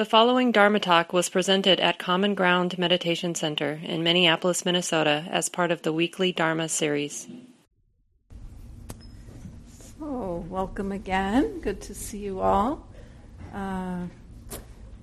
[0.00, 5.50] The following Dharma talk was presented at Common Ground Meditation Center in Minneapolis, Minnesota, as
[5.50, 7.28] part of the weekly Dharma series.
[9.68, 11.60] So, welcome again.
[11.60, 12.88] Good to see you all.
[13.52, 14.06] Uh,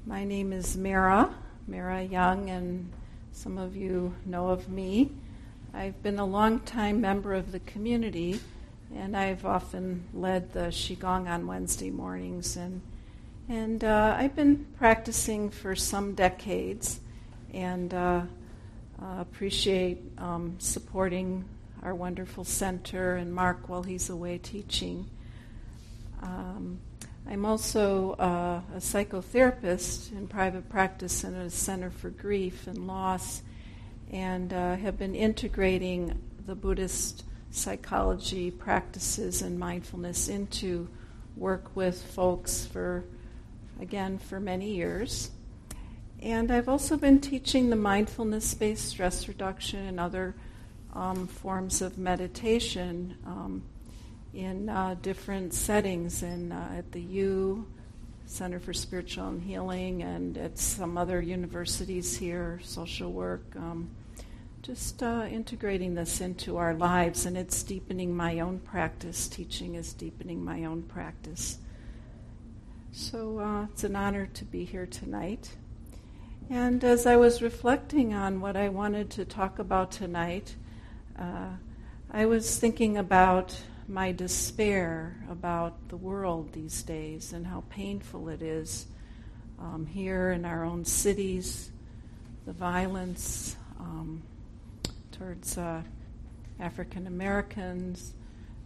[0.07, 1.31] my name is Merra,
[1.69, 2.91] Merra Young, and
[3.33, 5.11] some of you know of me.
[5.75, 8.39] I've been a long-time member of the community,
[8.95, 12.81] and I've often led the Qigong on Wednesday mornings and
[13.49, 16.99] and uh, I've been practicing for some decades
[17.53, 18.21] and uh,
[19.01, 21.45] uh, appreciate um, supporting
[21.81, 25.09] our wonderful center and Mark while he's away teaching.
[26.21, 26.79] Um,
[27.29, 33.43] I'm also uh, a psychotherapist in private practice in a center for grief and loss,
[34.11, 40.89] and uh, have been integrating the Buddhist psychology practices and mindfulness into
[41.35, 43.05] work with folks for
[43.81, 45.31] again for many years.
[46.21, 50.35] And I've also been teaching the mindfulness based stress reduction and other
[50.93, 53.63] um, forms of meditation um,
[54.33, 57.67] in uh, different settings in, uh, at the U,
[58.25, 63.45] Center for Spiritual and Healing, and at some other universities here, social work.
[63.55, 63.89] Um,
[64.63, 69.29] just uh, integrating this into our lives, and it's deepening my own practice.
[69.29, 71.59] Teaching is deepening my own practice.
[72.99, 75.51] So uh, it's an honor to be here tonight.
[76.49, 80.55] And as I was reflecting on what I wanted to talk about tonight,
[81.17, 81.49] uh,
[82.09, 83.55] I was thinking about
[83.87, 88.87] my despair about the world these days and how painful it is
[89.59, 91.69] um, here in our own cities,
[92.47, 94.23] the violence um,
[95.11, 95.83] towards uh,
[96.59, 98.15] African Americans,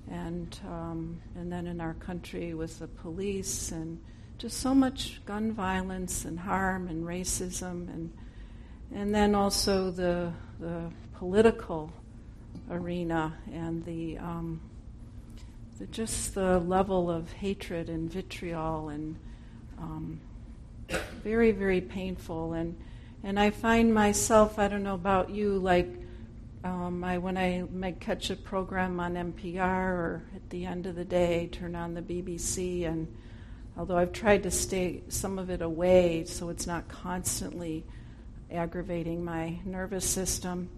[0.10, 4.00] and um, and then in our country with the police and
[4.42, 8.12] just so much gun violence and harm and racism and
[8.92, 11.94] and then also the the political
[12.72, 14.60] arena and the, um,
[15.78, 19.16] the just the level of hatred and vitriol and
[19.78, 20.20] um,
[21.24, 22.54] very very painful.
[22.54, 22.76] And
[23.24, 25.88] and I find myself I don't know about you like
[26.64, 30.96] um, I when I might catch a program on NPR or at the end of
[30.96, 33.08] the day turn on the BBC and
[33.78, 37.84] although I've tried to stay some of it away so it's not constantly
[38.52, 40.70] aggravating my nervous system,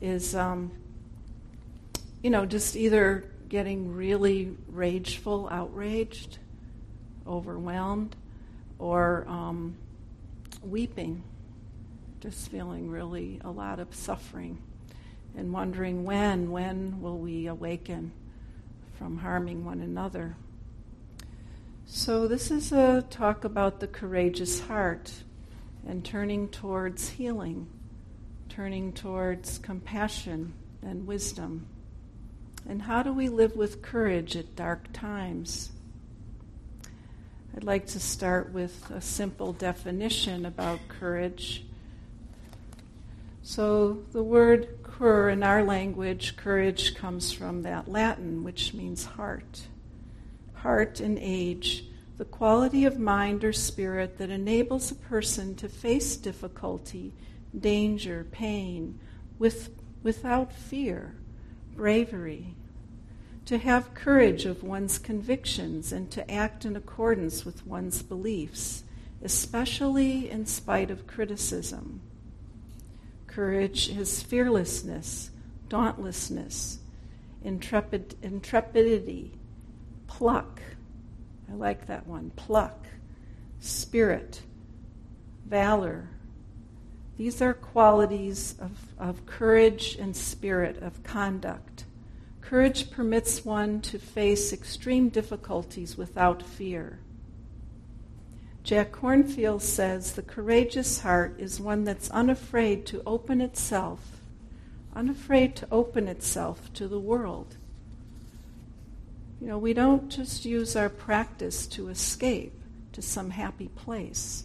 [0.00, 0.72] is, um,
[2.22, 6.38] you know, just either getting really rageful, outraged,
[7.26, 8.16] overwhelmed,
[8.78, 9.76] or um,
[10.62, 11.22] weeping,
[12.20, 14.62] just feeling really a lot of suffering
[15.36, 18.12] and wondering when, when will we awaken
[18.98, 20.36] from harming one another.
[21.92, 25.12] So, this is a talk about the courageous heart
[25.84, 27.66] and turning towards healing,
[28.48, 30.52] turning towards compassion
[30.82, 31.66] and wisdom.
[32.64, 35.72] And how do we live with courage at dark times?
[37.56, 41.64] I'd like to start with a simple definition about courage.
[43.42, 49.62] So, the word cur in our language, courage, comes from that Latin, which means heart
[50.62, 51.84] heart, and age,
[52.16, 57.12] the quality of mind or spirit that enables a person to face difficulty,
[57.58, 58.98] danger, pain
[59.38, 59.70] with,
[60.02, 61.14] without fear,
[61.74, 62.54] bravery,
[63.46, 68.84] to have courage of one's convictions and to act in accordance with one's beliefs,
[69.22, 72.02] especially in spite of criticism.
[73.26, 75.30] Courage is fearlessness,
[75.70, 76.80] dauntlessness,
[77.42, 79.39] intrepid, intrepidity,
[80.10, 80.60] pluck.
[81.48, 82.30] I like that one.
[82.34, 82.86] Pluck,
[83.60, 84.42] spirit,
[85.46, 86.08] valor.
[87.16, 91.84] These are qualities of, of courage and spirit of conduct.
[92.40, 96.98] Courage permits one to face extreme difficulties without fear.
[98.64, 104.20] Jack Kornfield says the courageous heart is one that's unafraid to open itself,
[104.94, 107.56] unafraid to open itself to the world.
[109.40, 112.52] You know, we don't just use our practice to escape
[112.92, 114.44] to some happy place.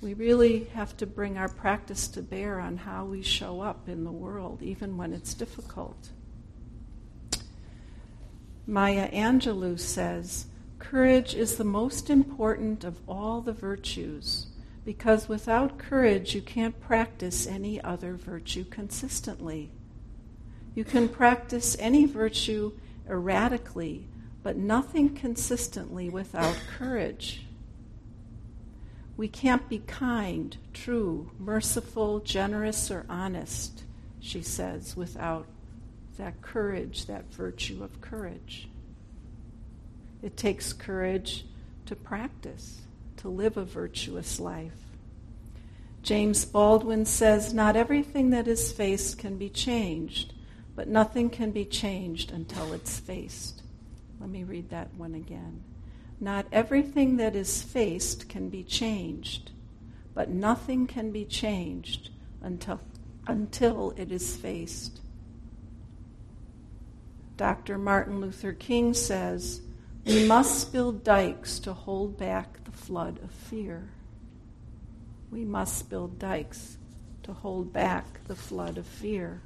[0.00, 4.02] We really have to bring our practice to bear on how we show up in
[4.04, 6.10] the world, even when it's difficult.
[8.66, 10.46] Maya Angelou says,
[10.80, 14.48] Courage is the most important of all the virtues
[14.84, 19.70] because without courage you can't practice any other virtue consistently.
[20.74, 22.72] You can practice any virtue
[23.08, 24.08] erratically
[24.44, 27.46] but nothing consistently without courage.
[29.16, 33.84] We can't be kind, true, merciful, generous, or honest,
[34.20, 35.46] she says, without
[36.18, 38.68] that courage, that virtue of courage.
[40.22, 41.46] It takes courage
[41.86, 42.82] to practice,
[43.18, 44.72] to live a virtuous life.
[46.02, 50.34] James Baldwin says, Not everything that is faced can be changed,
[50.76, 53.53] but nothing can be changed until it's faced.
[54.24, 55.62] Let me read that one again.
[56.18, 59.50] Not everything that is faced can be changed,
[60.14, 62.08] but nothing can be changed
[62.40, 62.80] until,
[63.26, 65.02] until it is faced.
[67.36, 67.76] Dr.
[67.76, 69.60] Martin Luther King says,
[70.06, 73.90] We must build dikes to hold back the flood of fear.
[75.30, 76.78] We must build dikes
[77.24, 79.42] to hold back the flood of fear.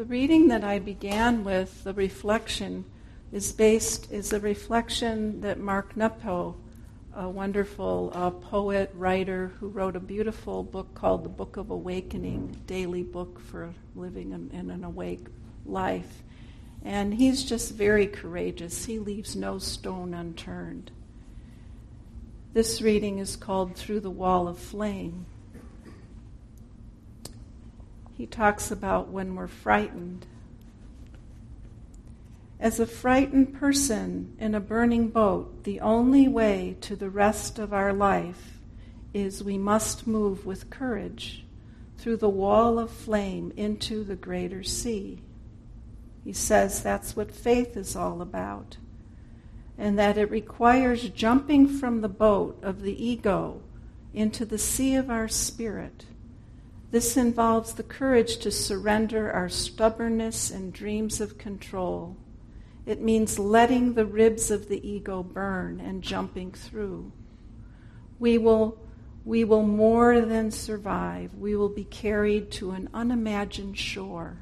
[0.00, 2.86] The reading that I began with, the reflection,
[3.32, 6.56] is based is a reflection that Mark Nepo,
[7.14, 12.62] a wonderful uh, poet writer who wrote a beautiful book called The Book of Awakening,
[12.66, 15.26] daily book for living in, in an awake
[15.66, 16.22] life.
[16.82, 18.86] And he's just very courageous.
[18.86, 20.92] He leaves no stone unturned.
[22.54, 25.26] This reading is called Through the Wall of Flame.
[28.20, 30.26] He talks about when we're frightened
[32.60, 37.72] as a frightened person in a burning boat, the only way to the rest of
[37.72, 38.60] our life
[39.14, 41.46] is we must move with courage
[41.96, 45.22] through the wall of flame into the greater sea.
[46.22, 48.76] He says that's what faith is all about,
[49.78, 53.62] and that it requires jumping from the boat of the ego
[54.12, 56.04] into the sea of our spirit.
[56.90, 62.16] This involves the courage to surrender our stubbornness and dreams of control
[62.86, 67.12] it means letting the ribs of the ego burn and jumping through.
[68.18, 68.78] We will,
[69.24, 71.34] we will more than survive.
[71.34, 74.38] We will be carried to an unimagined shore.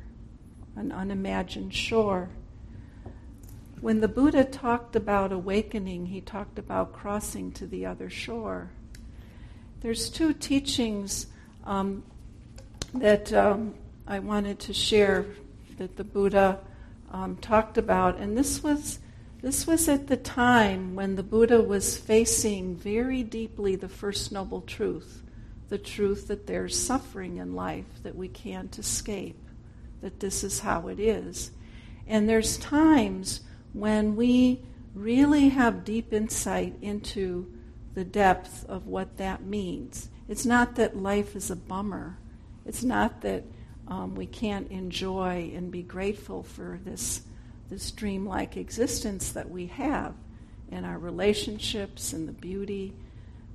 [0.77, 2.31] An unimagined shore.
[3.81, 8.71] When the Buddha talked about awakening, he talked about crossing to the other shore.
[9.81, 11.27] There's two teachings
[11.65, 12.03] um,
[12.95, 13.75] that um,
[14.07, 15.27] I wanted to share
[15.77, 16.61] that the Buddha
[17.11, 18.99] um, talked about, and this was
[19.41, 24.63] this was at the time when the Buddha was facing very deeply the first noble
[24.63, 25.23] truth,
[25.69, 29.41] the truth that there's suffering in life that we can't escape,
[30.01, 31.53] that this is how it is,
[32.09, 33.43] and there's times
[33.73, 34.61] when we
[34.95, 37.47] really have deep insight into
[37.95, 40.09] the depth of what that means.
[40.29, 42.19] It's not that life is a bummer.
[42.69, 43.45] It's not that
[43.89, 47.23] um, we can't enjoy and be grateful for this,
[47.71, 50.15] this dreamlike existence that we have
[50.71, 52.93] in our relationships and the beauty.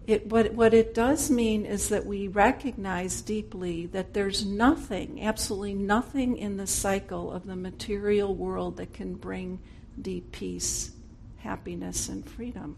[0.07, 5.75] It, what, what it does mean is that we recognize deeply that there's nothing, absolutely
[5.75, 9.60] nothing in the cycle of the material world that can bring
[10.01, 10.89] deep peace,
[11.38, 12.75] happiness, and freedom.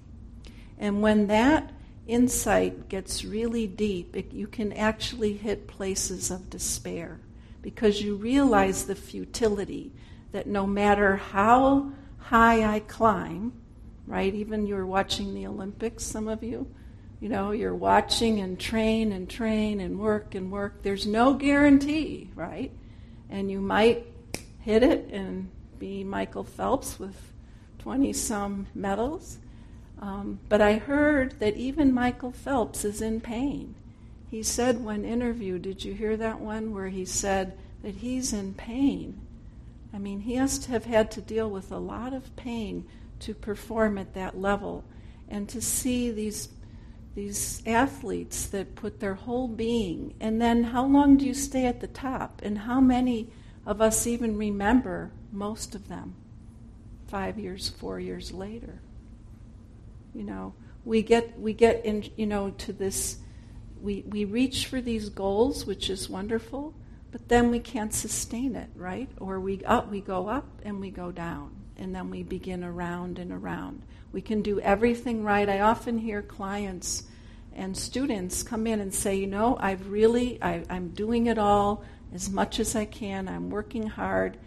[0.78, 1.72] And when that
[2.08, 7.20] insight gets really deep, it, you can actually hit places of despair
[7.62, 9.92] because you realize the futility
[10.32, 13.54] that no matter how high I climb,
[14.06, 14.34] right?
[14.34, 16.68] Even you're watching the Olympics, some of you,
[17.20, 20.84] you know, you're watching and train and train and work and work.
[20.84, 22.72] There's no guarantee, right?
[23.30, 24.06] And you might
[24.60, 27.16] hit it and be Michael Phelps with
[27.80, 29.38] 20 some medals.
[30.00, 33.76] Um, but I heard that even Michael Phelps is in pain.
[34.30, 38.54] He said when interviewed, did you hear that one where he said that he's in
[38.54, 39.22] pain?
[39.94, 42.86] I mean, he has to have had to deal with a lot of pain
[43.22, 44.84] to perform at that level
[45.30, 46.50] and to see these
[47.16, 51.80] these athletes that put their whole being and then how long do you stay at
[51.80, 53.30] the top and how many
[53.66, 56.14] of us even remember most of them
[57.08, 58.82] 5 years 4 years later
[60.16, 60.54] you know
[60.84, 63.18] we get we get in you know to this
[63.86, 66.74] we, we reach for these goals, which is wonderful,
[67.12, 69.08] but then we can't sustain it, right?
[69.20, 73.20] Or we up, we go up and we go down, and then we begin around
[73.20, 73.84] and around.
[74.12, 75.48] We can do everything right.
[75.48, 77.04] I often hear clients
[77.54, 81.84] and students come in and say, you know, I've really, I, I'm doing it all
[82.12, 83.28] as much as I can.
[83.28, 84.38] I'm working hard,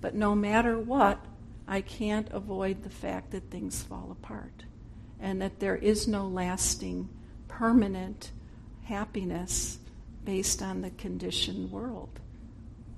[0.00, 1.24] but no matter what,
[1.68, 4.64] I can't avoid the fact that things fall apart
[5.20, 7.08] and that there is no lasting,
[7.48, 8.30] permanent
[8.84, 9.78] happiness
[10.24, 12.20] based on the conditioned world,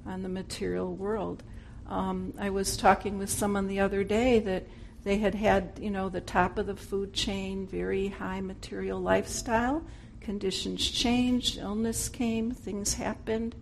[0.04, 1.42] on the material world.
[1.88, 4.64] Um, I was talking with someone the other day that
[5.02, 9.82] They had had, you know, the top of the food chain, very high material lifestyle.
[10.20, 13.54] Conditions changed, illness came, things happened,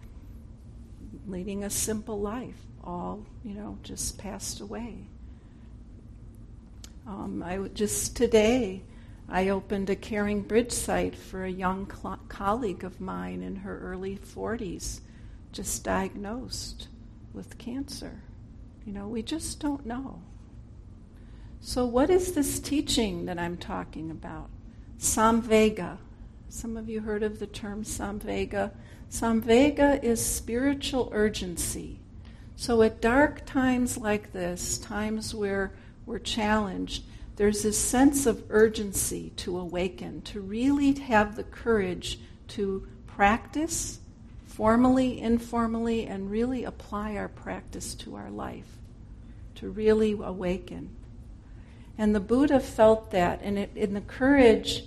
[1.28, 2.56] leading a simple life.
[2.82, 5.06] All, you know, just passed away.
[7.08, 8.82] Um, I just today,
[9.30, 13.78] I opened a Caring Bridge site for a young cl- colleague of mine in her
[13.78, 15.00] early 40s,
[15.50, 16.88] just diagnosed
[17.32, 18.20] with cancer.
[18.84, 20.20] You know, we just don't know.
[21.60, 24.50] So, what is this teaching that I'm talking about?
[24.98, 25.96] Samvega.
[26.50, 28.70] Some of you heard of the term Samvega.
[29.10, 32.00] Samvega is spiritual urgency.
[32.54, 35.72] So, at dark times like this, times where
[36.08, 37.04] we're challenged,
[37.36, 44.00] there's this sense of urgency to awaken, to really have the courage to practice
[44.46, 48.78] formally, informally, and really apply our practice to our life,
[49.54, 50.88] to really awaken.
[51.96, 54.84] And the Buddha felt that, and, it, and the courage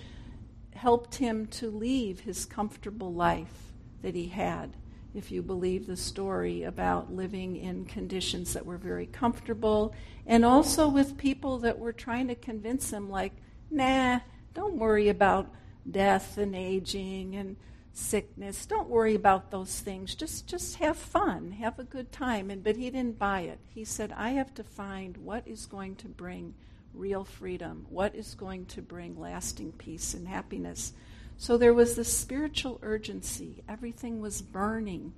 [0.74, 4.72] helped him to leave his comfortable life that he had,
[5.14, 9.94] if you believe the story about living in conditions that were very comfortable,
[10.26, 13.34] and also with people that were trying to convince him, like,
[13.70, 14.20] nah,
[14.54, 15.50] don't worry about
[15.90, 17.58] death and aging and
[17.94, 18.66] sickness.
[18.66, 20.16] Don't worry about those things.
[20.16, 22.50] Just just have fun, have a good time.
[22.50, 23.60] And but he didn't buy it.
[23.68, 26.54] He said, I have to find what is going to bring
[26.94, 30.94] real freedom, what is going to bring lasting peace and happiness.
[31.42, 33.64] So there was this spiritual urgency.
[33.68, 35.12] Everything was burning,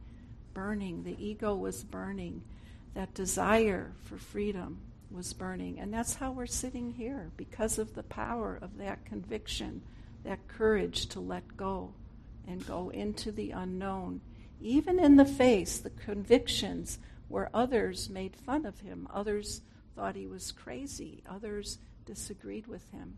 [0.54, 1.04] burning.
[1.04, 2.44] The ego was burning.
[2.94, 4.80] That desire for freedom
[5.12, 5.82] was burning.
[5.82, 9.82] And that's how we're sitting here, because of the power of that conviction,
[10.24, 11.94] that courage to let go
[12.48, 14.22] and go into the unknown,
[14.62, 19.60] even in the face, the convictions where others made fun of him, others
[19.94, 23.16] thought he was crazy, others disagreed with him.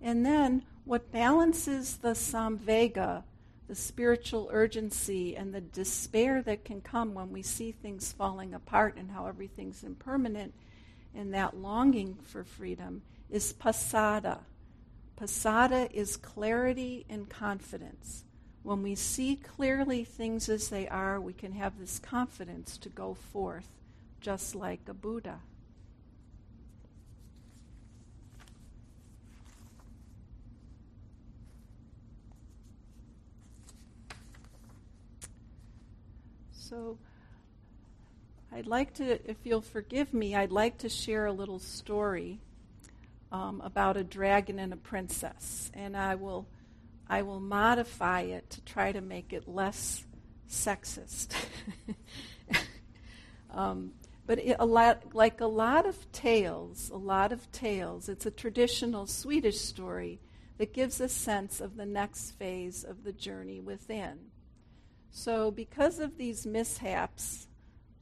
[0.00, 3.24] And then what balances the samvega,
[3.68, 8.96] the spiritual urgency, and the despair that can come when we see things falling apart
[8.96, 10.54] and how everything's impermanent,
[11.14, 14.40] and that longing for freedom, is pasada.
[15.16, 18.24] Pasada is clarity and confidence.
[18.62, 23.14] When we see clearly things as they are, we can have this confidence to go
[23.14, 23.68] forth,
[24.20, 25.40] just like a Buddha.
[36.68, 36.98] So
[38.50, 42.40] I'd like to, if you'll forgive me, I'd like to share a little story
[43.30, 46.48] um, about a dragon and a princess, and I will,
[47.08, 50.04] I will modify it to try to make it less
[50.50, 51.36] sexist.
[53.50, 53.92] um,
[54.26, 58.30] but it, a lot, like a lot of tales, a lot of tales, it's a
[58.32, 60.18] traditional Swedish story
[60.58, 64.18] that gives a sense of the next phase of the journey within.
[65.10, 67.48] So, because of these mishaps,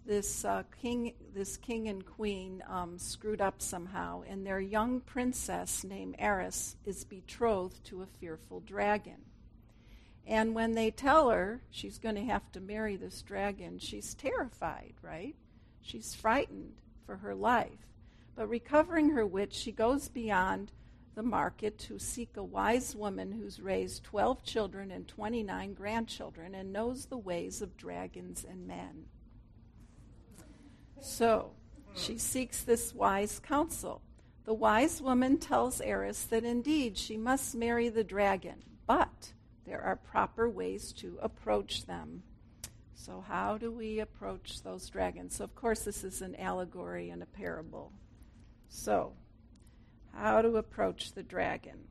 [0.06, 5.84] this uh, king, this king and queen um, screwed up somehow, and their young princess
[5.84, 9.22] named Eris is betrothed to a fearful dragon.
[10.26, 14.94] And when they tell her she's going to have to marry this dragon, she's terrified,
[15.02, 15.34] right?
[15.82, 16.72] She's frightened
[17.06, 17.86] for her life.
[18.34, 20.72] But recovering her wits, she goes beyond
[21.14, 26.72] the market to seek a wise woman who's raised 12 children and 29 grandchildren and
[26.72, 29.06] knows the ways of dragons and men.
[31.00, 31.52] So
[31.94, 34.02] she seeks this wise counsel.
[34.44, 39.32] The wise woman tells Eris that indeed she must marry the dragon, but
[39.64, 42.22] there are proper ways to approach them.
[42.94, 45.36] So, how do we approach those dragons?
[45.36, 47.92] So, of course, this is an allegory and a parable.
[48.68, 49.12] So,
[50.16, 51.88] how to approach the dragon.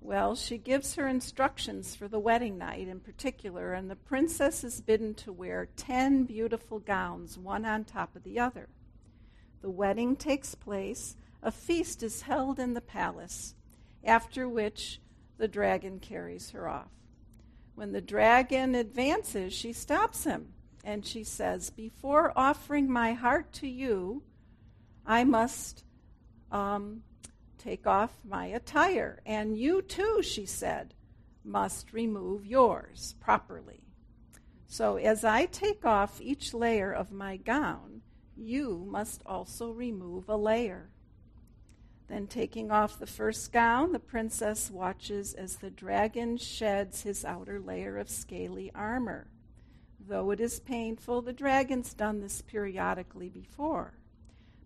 [0.00, 4.82] Well, she gives her instructions for the wedding night in particular, and the princess is
[4.82, 8.68] bidden to wear ten beautiful gowns, one on top of the other.
[9.62, 13.54] The wedding takes place, a feast is held in the palace,
[14.04, 15.00] after which
[15.38, 16.90] the dragon carries her off.
[17.74, 20.52] When the dragon advances, she stops him,
[20.84, 24.22] and she says, Before offering my heart to you,
[25.06, 25.84] I must
[26.52, 27.02] um,
[27.64, 29.20] take off my attire.
[29.24, 30.94] And you too, she said,
[31.42, 33.80] must remove yours properly.
[34.66, 38.02] So as I take off each layer of my gown,
[38.36, 40.90] you must also remove a layer.
[42.06, 47.58] Then, taking off the first gown, the princess watches as the dragon sheds his outer
[47.58, 49.28] layer of scaly armor.
[50.06, 53.94] Though it is painful, the dragon's done this periodically before.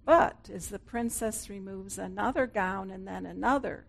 [0.08, 3.84] But as the princess removes another gown and then another,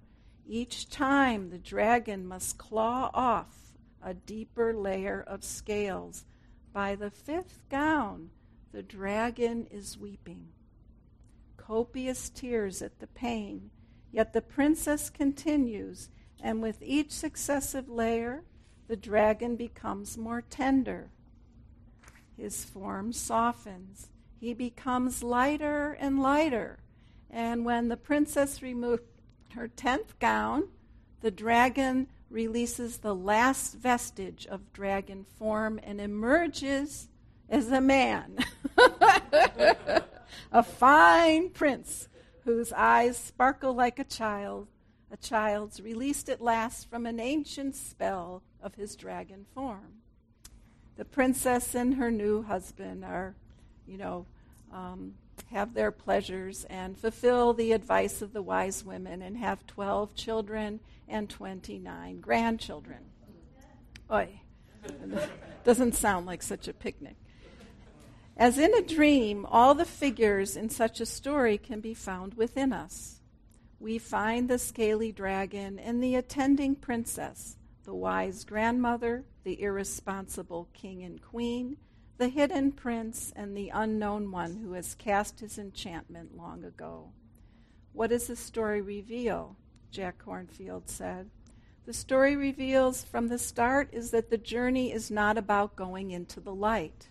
[0.46, 6.26] each time the dragon must claw off a deeper layer of scales.
[6.74, 8.32] By the fifth gown,
[8.74, 10.50] the dragon is weeping.
[11.56, 13.72] Copious tears at the pain,
[14.12, 16.10] yet the princess continues,
[16.44, 18.44] and with each successive layer,
[18.90, 21.12] the dragon becomes more tender.
[22.36, 24.10] His form softens
[24.40, 26.80] he becomes lighter and lighter.
[27.30, 29.04] And when the princess removed
[29.54, 30.70] her tenth gown,
[31.22, 37.10] the dragon releases the last vestige of dragon form and emerges
[37.50, 38.38] as a man.
[40.52, 42.08] a fine prince
[42.46, 44.68] whose eyes sparkle like a child,
[45.12, 50.02] a child's released at last from an ancient spell of his dragon form.
[50.96, 53.36] The princess and her new husband are
[53.90, 54.26] you know,
[54.72, 55.16] um,
[55.52, 60.80] have their pleasures and fulfill the advice of the wise women and have 12 children
[61.08, 63.00] and 29 grandchildren.
[64.12, 64.42] Oi.
[65.64, 67.16] Doesn't sound like such a picnic.
[68.38, 72.72] As in a dream, all the figures in such a story can be found within
[72.72, 73.20] us.
[73.80, 81.04] We find the scaly dragon and the attending princess, the wise grandmother, the irresponsible king
[81.04, 81.78] and queen,
[82.20, 87.10] the hidden prince and the unknown one who has cast his enchantment long ago.
[87.94, 89.56] What does the story reveal?
[89.90, 91.30] Jack Kornfield said.
[91.86, 96.42] The story reveals from the start is that the journey is not about going into
[96.42, 97.08] the light.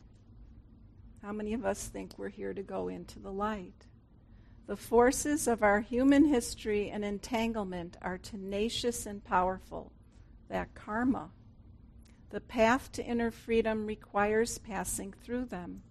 [1.22, 3.86] How many of us think we're here to go into the light?
[4.66, 9.90] The forces of our human history and entanglement are tenacious and powerful.
[10.50, 11.30] That karma
[12.30, 15.82] the path to inner freedom requires passing through them.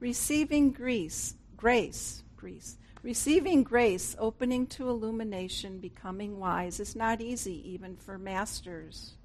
[0.00, 7.96] Receiving grace, grace, grace, receiving grace, opening to illumination, becoming wise is not easy even
[7.96, 9.16] for masters.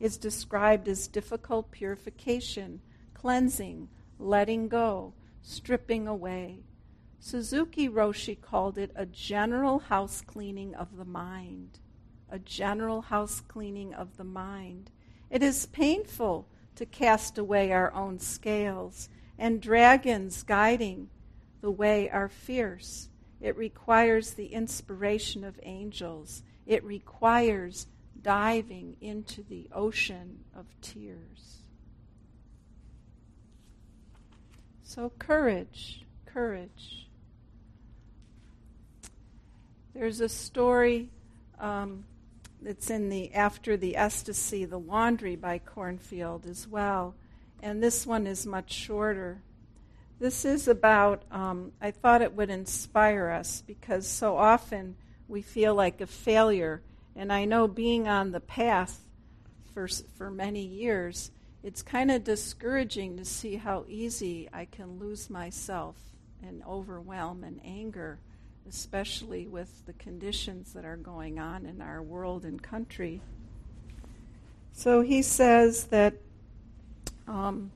[0.00, 2.80] It's described as difficult purification,
[3.14, 6.60] cleansing, letting go, stripping away.
[7.18, 11.78] Suzuki Roshi called it a general house cleaning of the mind.
[12.30, 14.90] A general house cleaning of the mind.
[15.30, 19.08] It is painful to cast away our own scales,
[19.38, 21.08] and dragons guiding
[21.60, 23.08] the way are fierce.
[23.40, 26.42] It requires the inspiration of angels.
[26.66, 27.86] It requires
[28.22, 31.58] diving into the ocean of tears.
[34.82, 37.08] So, courage, courage.
[39.94, 41.10] There's a story.
[41.58, 42.04] Um,
[42.64, 47.14] it's in the after the ecstasy, the laundry by Kornfield as well,
[47.62, 49.42] and this one is much shorter.
[50.18, 51.22] This is about.
[51.30, 54.96] Um, I thought it would inspire us because so often
[55.28, 56.82] we feel like a failure,
[57.14, 59.00] and I know being on the path
[59.74, 61.30] for for many years,
[61.62, 65.96] it's kind of discouraging to see how easy I can lose myself
[66.42, 68.18] and overwhelm and anger
[68.68, 73.20] especially with the conditions that are going on in our world and country.
[74.72, 76.14] So he says that
[77.26, 77.70] um,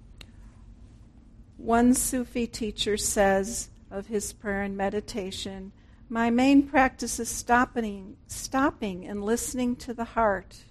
[1.57, 5.73] one Sufi teacher says of his prayer and meditation,
[6.09, 10.65] my main practice is stopping, stopping and listening to the heart.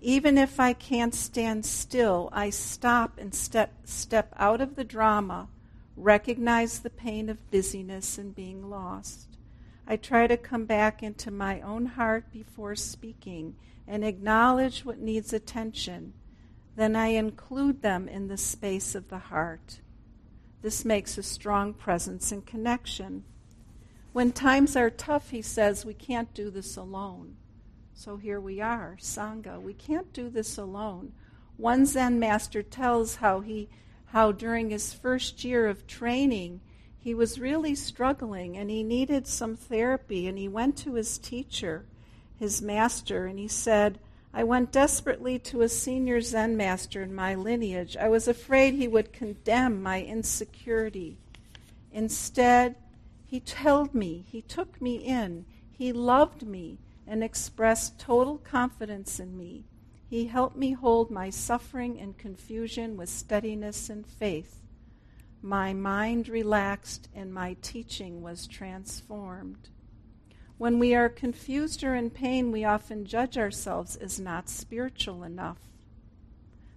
[0.00, 5.48] Even if I can't stand still, I stop and step, step out of the drama,
[5.96, 9.29] recognize the pain of busyness and being lost.
[9.90, 13.56] I try to come back into my own heart before speaking
[13.88, 16.12] and acknowledge what needs attention.
[16.76, 19.80] Then I include them in the space of the heart.
[20.62, 23.24] This makes a strong presence and connection.
[24.12, 27.34] When times are tough, he says, we can't do this alone.
[27.92, 29.60] So here we are, Sangha.
[29.60, 31.14] We can't do this alone.
[31.56, 33.68] One Zen master tells how he
[34.12, 36.60] how during his first year of training
[37.02, 40.26] he was really struggling and he needed some therapy.
[40.26, 41.86] And he went to his teacher,
[42.38, 43.98] his master, and he said,
[44.32, 47.96] I went desperately to a senior Zen master in my lineage.
[47.96, 51.16] I was afraid he would condemn my insecurity.
[51.90, 52.76] Instead,
[53.26, 59.36] he told me, he took me in, he loved me, and expressed total confidence in
[59.36, 59.64] me.
[60.08, 64.59] He helped me hold my suffering and confusion with steadiness and faith
[65.42, 69.70] my mind relaxed and my teaching was transformed.
[70.58, 75.58] When we are confused or in pain, we often judge ourselves as not spiritual enough.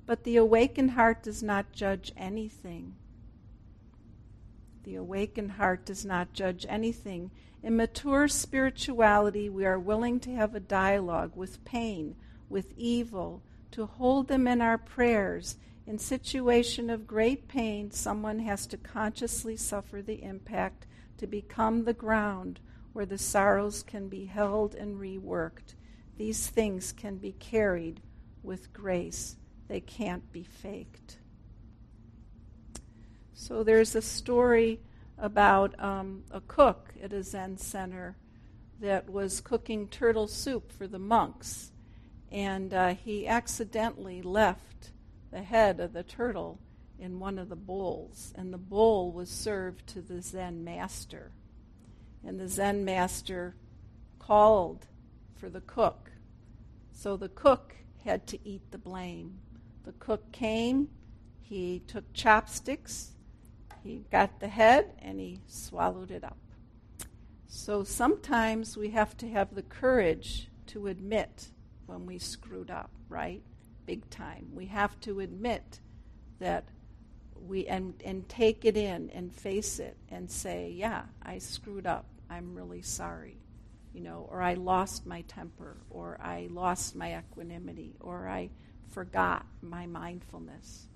[0.05, 2.95] But the awakened heart does not judge anything.
[4.83, 7.31] The awakened heart does not judge anything.
[7.61, 12.15] In mature spirituality, we are willing to have a dialogue with pain,
[12.49, 15.57] with evil, to hold them in our prayers.
[15.85, 21.93] In situation of great pain, someone has to consciously suffer the impact to become the
[21.93, 22.61] ground
[22.93, 25.75] where the sorrows can be held and reworked.
[26.17, 28.01] These things can be carried
[28.43, 29.35] with grace.
[29.67, 31.19] They can't be faked.
[33.33, 34.79] So there's a story
[35.17, 38.15] about um, a cook at a Zen center
[38.79, 41.71] that was cooking turtle soup for the monks.
[42.31, 44.91] And uh, he accidentally left
[45.33, 46.59] the head of the turtle
[46.99, 48.33] in one of the bowls.
[48.37, 51.31] And the bowl was served to the Zen master.
[52.25, 53.55] And the Zen master
[54.19, 54.85] called
[55.35, 56.11] for the cook.
[56.91, 59.39] So the cook had to eat the blame.
[59.83, 60.89] The cook came,
[61.41, 63.11] he took chopsticks,
[63.83, 66.37] he got the head, and he swallowed it up.
[67.47, 71.49] So sometimes we have to have the courage to admit
[71.85, 73.41] when we screwed up, right?
[73.85, 74.47] Big time.
[74.53, 75.79] We have to admit
[76.39, 76.65] that
[77.47, 82.05] we and and take it in and face it and say, "Yeah, I screwed up.
[82.29, 83.37] I'm really sorry."
[83.93, 88.49] You know, or I lost my temper, or I lost my equanimity, or I
[88.89, 90.87] forgot my mindfulness.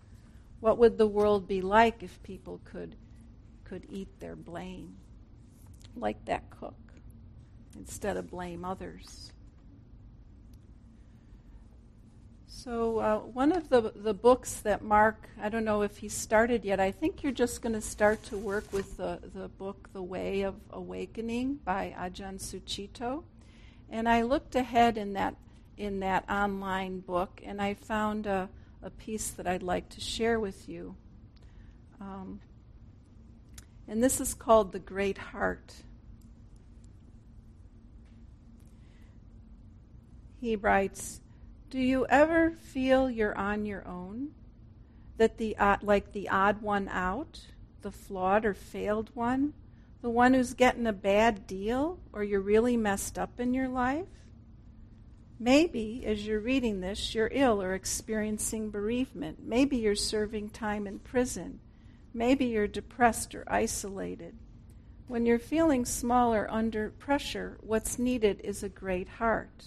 [0.59, 2.95] What would the world be like if people could
[3.65, 4.95] could eat their blame
[5.95, 6.93] like that cook
[7.75, 9.31] instead of blame others?
[12.57, 16.65] So, uh, one of the, the books that Mark, I don't know if he started
[16.65, 20.01] yet, I think you're just going to start to work with the, the book The
[20.01, 23.25] Way of Awakening by Ajahn Sucitto.
[23.91, 25.35] And I looked ahead in that,
[25.77, 28.49] in that online book and I found a,
[28.81, 30.95] a piece that I'd like to share with you.
[32.01, 32.39] Um,
[33.87, 35.75] and this is called The Great Heart.
[40.41, 41.21] He writes,
[41.69, 44.29] Do you ever feel you're on your own?
[45.17, 47.41] That the uh, like the odd one out,
[47.81, 49.53] the flawed or failed one,
[50.01, 54.07] the one who's getting a bad deal, or you're really messed up in your life?
[55.39, 59.39] Maybe, as you're reading this, you're ill or experiencing bereavement.
[59.43, 61.59] Maybe you're serving time in prison.
[62.13, 64.35] Maybe you're depressed or isolated.
[65.07, 69.65] When you're feeling small or under pressure, what's needed is a great heart.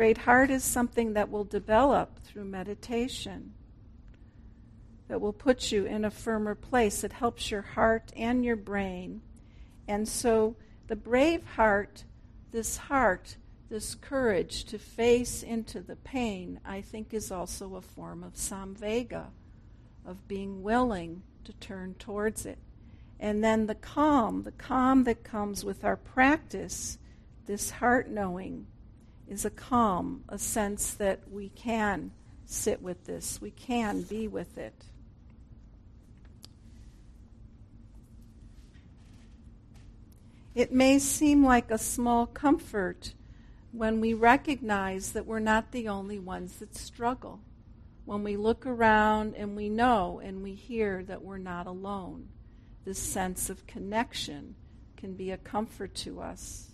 [0.00, 3.52] Great heart is something that will develop through meditation,
[5.08, 7.04] that will put you in a firmer place.
[7.04, 9.20] It helps your heart and your brain.
[9.86, 12.04] And so the brave heart,
[12.50, 13.36] this heart,
[13.68, 19.26] this courage to face into the pain, I think, is also a form of samvega,
[20.06, 22.56] of being willing to turn towards it.
[23.18, 26.96] And then the calm, the calm that comes with our practice,
[27.44, 28.66] this heart knowing,
[29.30, 32.10] is a calm, a sense that we can
[32.44, 34.74] sit with this, we can be with it.
[40.52, 43.14] It may seem like a small comfort
[43.70, 47.40] when we recognize that we're not the only ones that struggle,
[48.04, 52.28] when we look around and we know and we hear that we're not alone,
[52.84, 54.56] this sense of connection
[54.96, 56.69] can be a comfort to us.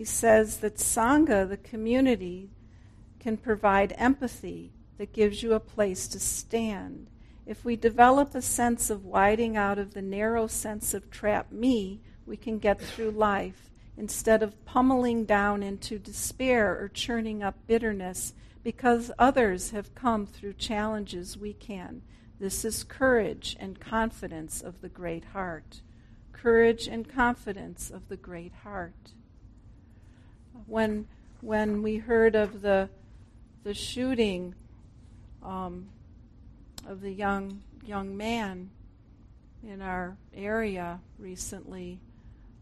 [0.00, 2.48] He says that Sangha, the community,
[3.18, 7.10] can provide empathy that gives you a place to stand.
[7.44, 12.00] If we develop a sense of widening out of the narrow sense of trap me,
[12.24, 18.32] we can get through life instead of pummeling down into despair or churning up bitterness
[18.64, 22.00] because others have come through challenges we can.
[22.38, 25.82] This is courage and confidence of the great heart.
[26.32, 29.12] Courage and confidence of the great heart.
[30.66, 31.06] When,
[31.40, 32.88] when we heard of the,
[33.64, 34.54] the shooting
[35.42, 35.88] um,
[36.86, 38.70] of the young, young man
[39.66, 41.98] in our area recently,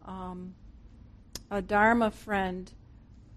[0.05, 0.53] um,
[1.51, 2.71] a Dharma friend,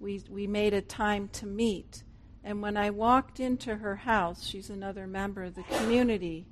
[0.00, 2.02] we, we made a time to meet.
[2.44, 6.46] And when I walked into her house, she's another member of the community.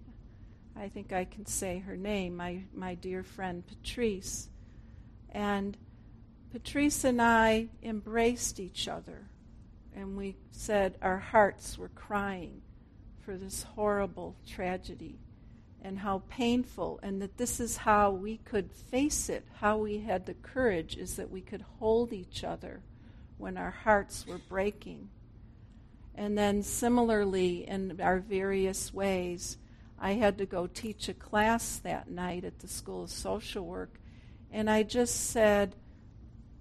[0.76, 4.48] I think I can say her name, my, my dear friend Patrice.
[5.32, 5.76] And
[6.52, 9.28] Patrice and I embraced each other,
[9.94, 12.62] and we said our hearts were crying
[13.20, 15.20] for this horrible tragedy
[15.82, 20.26] and how painful, and that this is how we could face it, how we had
[20.26, 22.82] the courage, is that we could hold each other
[23.38, 25.08] when our hearts were breaking.
[26.14, 29.56] And then, similarly, in our various ways,
[29.98, 34.00] I had to go teach a class that night at the School of Social Work.
[34.50, 35.76] And I just said,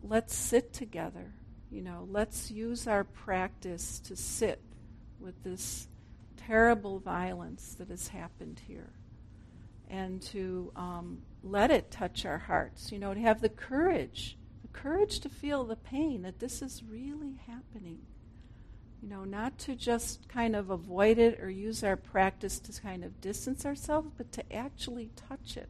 [0.03, 1.33] let's sit together.
[1.69, 4.61] You know, let's use our practice to sit
[5.19, 5.87] with this
[6.37, 8.91] terrible violence that has happened here
[9.89, 12.91] and to um, let it touch our hearts.
[12.91, 16.83] You know, to have the courage, the courage to feel the pain that this is
[16.83, 17.99] really happening.
[19.01, 23.03] You know, not to just kind of avoid it or use our practice to kind
[23.03, 25.69] of distance ourselves, but to actually touch it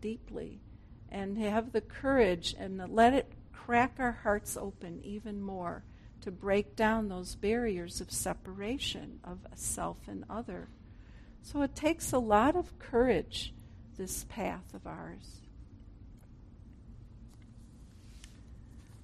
[0.00, 0.60] deeply
[1.08, 3.32] and have the courage and let it
[3.66, 5.84] crack our hearts open even more
[6.20, 10.68] to break down those barriers of separation of self and other.
[11.42, 13.52] So it takes a lot of courage,
[13.96, 15.40] this path of ours.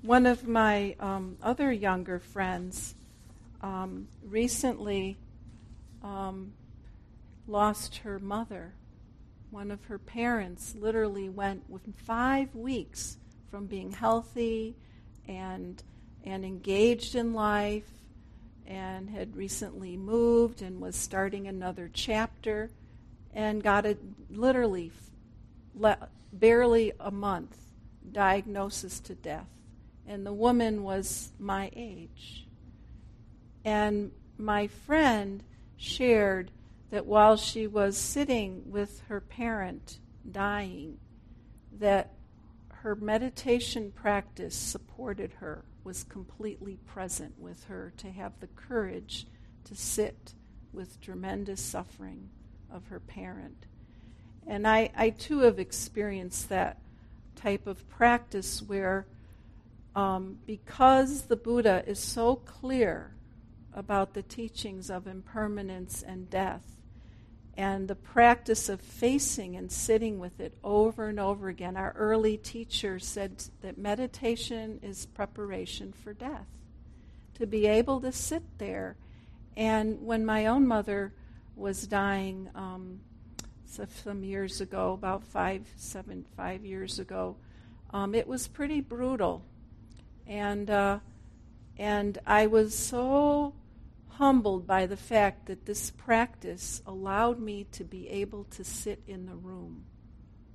[0.02, 2.94] One of my um, other younger friends
[3.62, 5.18] um, recently
[6.02, 6.52] um,
[7.46, 8.74] lost her mother.
[9.50, 13.18] One of her parents literally went within five weeks
[13.50, 14.76] from being healthy
[15.26, 15.82] and
[16.24, 17.90] and engaged in life
[18.66, 22.70] and had recently moved and was starting another chapter.
[23.32, 23.96] And got a
[24.30, 24.90] literally
[25.74, 27.56] le- barely a month
[28.10, 29.48] diagnosis to death.
[30.06, 32.46] And the woman was my age.
[33.64, 35.42] And my friend
[35.76, 36.50] shared
[36.90, 39.98] that while she was sitting with her parent
[40.30, 40.98] dying
[41.78, 42.12] that
[42.82, 49.26] her meditation practice supported her was completely present with her to have the courage
[49.64, 50.34] to sit
[50.72, 52.28] with tremendous suffering
[52.70, 53.66] of her parent.
[54.46, 56.78] And I, I too have experienced that
[57.34, 59.06] type of practice where,
[59.96, 63.12] um, because the Buddha is so clear
[63.74, 66.76] about the teachings of impermanence and death,
[67.58, 71.76] and the practice of facing and sitting with it over and over again.
[71.76, 76.46] Our early teacher said that meditation is preparation for death.
[77.34, 78.96] To be able to sit there.
[79.56, 81.12] And when my own mother
[81.56, 83.00] was dying um,
[83.66, 87.34] some years ago, about five, seven, five years ago,
[87.90, 89.42] um, it was pretty brutal.
[90.28, 91.00] And, uh,
[91.76, 93.52] and I was so
[94.18, 99.26] humbled by the fact that this practice allowed me to be able to sit in
[99.26, 99.84] the room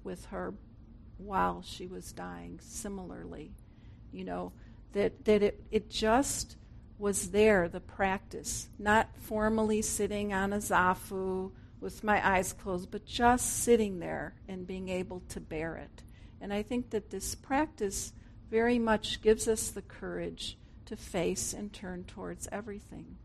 [0.03, 0.53] with her
[1.17, 3.51] while she was dying similarly
[4.11, 4.51] you know
[4.93, 6.55] that that it it just
[6.97, 8.69] was there the practice.
[8.79, 14.65] Not formally sitting on a zafu with my eyes closed but just sitting there and
[14.65, 16.03] being able to bear it.
[16.39, 18.13] And i think that this practice
[18.49, 23.17] very much gives us the courage to face and turn towards everything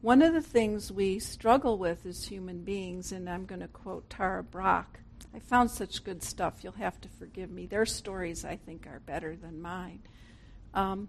[0.00, 4.08] one of the things we struggle with as human beings, and I'm going to quote
[4.08, 5.00] Tara Brach.
[5.34, 7.66] I found such good stuff, you'll have to forgive me.
[7.66, 10.00] Their stories, I think, are better than mine.
[10.72, 11.08] Um,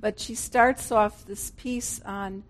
[0.00, 2.44] but she starts off this piece on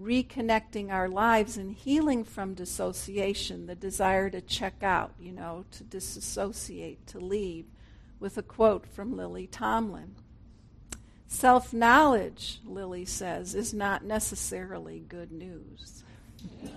[0.00, 5.84] reconnecting our lives and healing from dissociation, the desire to check out, you know, to
[5.84, 7.66] disassociate, to leave,
[8.18, 10.14] with a quote from Lily Tomlin.
[11.32, 16.02] Self knowledge, Lily says, is not necessarily good news.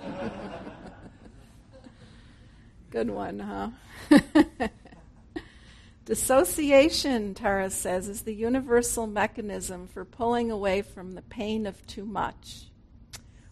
[2.91, 3.69] good one, huh?
[6.05, 12.05] Dissociation, Tara says, is the universal mechanism for pulling away from the pain of too
[12.05, 12.67] much.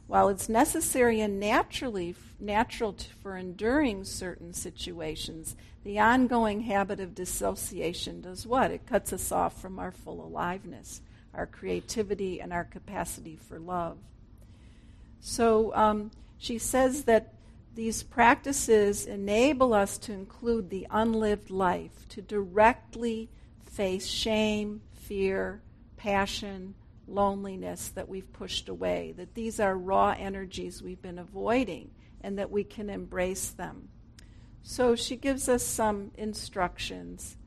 [0.06, 8.22] While it's necessary and naturally natural for enduring certain situations, the ongoing habit of dissociation
[8.22, 8.72] does what?
[8.72, 11.02] It cuts us off from our full aliveness,
[11.34, 13.98] our creativity, and our capacity for love.
[15.20, 17.34] So um, she says that
[17.74, 23.30] these practices enable us to include the unlived life, to directly
[23.64, 25.62] face shame, fear,
[25.98, 26.76] passion,
[27.08, 31.92] loneliness that we've pushed away, that these are raw energies we've been avoiding,
[32.22, 33.88] and that we can embrace them.
[34.64, 37.38] So she gives us some instructions,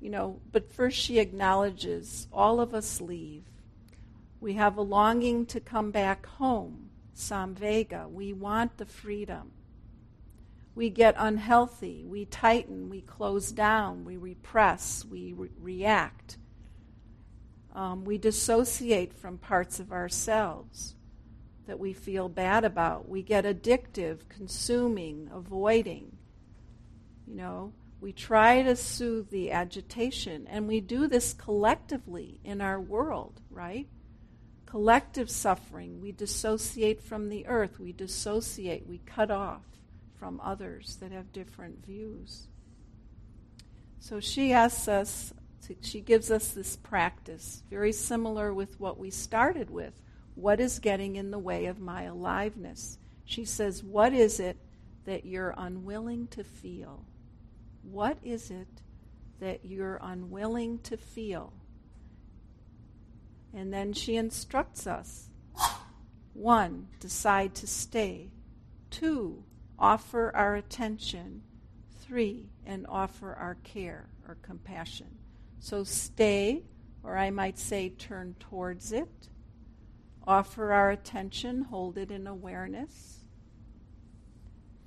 [0.00, 3.44] you know, but first she acknowledges all of us leave.
[4.40, 8.10] We have a longing to come back home, Samvega.
[8.10, 9.52] We want the freedom.
[10.74, 16.38] We get unhealthy, we tighten, we close down, we repress, we re- react.
[17.74, 20.94] Um, we dissociate from parts of ourselves
[21.66, 23.08] that we feel bad about.
[23.08, 26.16] We get addictive, consuming, avoiding.
[27.30, 32.80] You know, we try to soothe the agitation, and we do this collectively in our
[32.80, 33.86] world, right?
[34.70, 36.00] collective suffering.
[36.00, 37.80] We dissociate from the earth.
[37.80, 38.86] We dissociate.
[38.86, 39.64] We cut off
[40.16, 42.46] from others that have different views.
[43.98, 45.34] So she asks us,
[45.66, 50.00] to, she gives us this practice, very similar with what we started with.
[50.36, 52.98] What is getting in the way of my aliveness?
[53.24, 54.56] She says, What is it
[55.04, 57.04] that you're unwilling to feel?
[57.82, 58.68] What is it
[59.40, 61.52] that you're unwilling to feel?
[63.52, 65.28] And then she instructs us.
[66.34, 68.30] One, decide to stay.
[68.90, 69.44] Two,
[69.78, 71.42] offer our attention.
[72.00, 75.18] Three, and offer our care or compassion.
[75.58, 76.62] So stay,
[77.02, 79.28] or I might say turn towards it.
[80.26, 83.24] Offer our attention, hold it in awareness.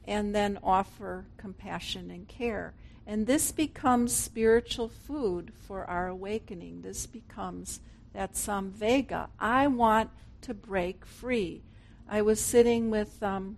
[0.06, 2.74] And then offer compassion and care.
[3.06, 6.82] And this becomes spiritual food for our awakening.
[6.82, 7.80] This becomes
[8.14, 9.28] that samvega.
[9.40, 10.10] I want
[10.42, 11.64] to break free.
[12.08, 13.58] I was sitting with um,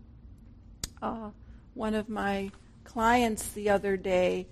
[1.02, 1.30] uh,
[1.74, 2.52] one of my
[2.84, 4.48] clients the other day,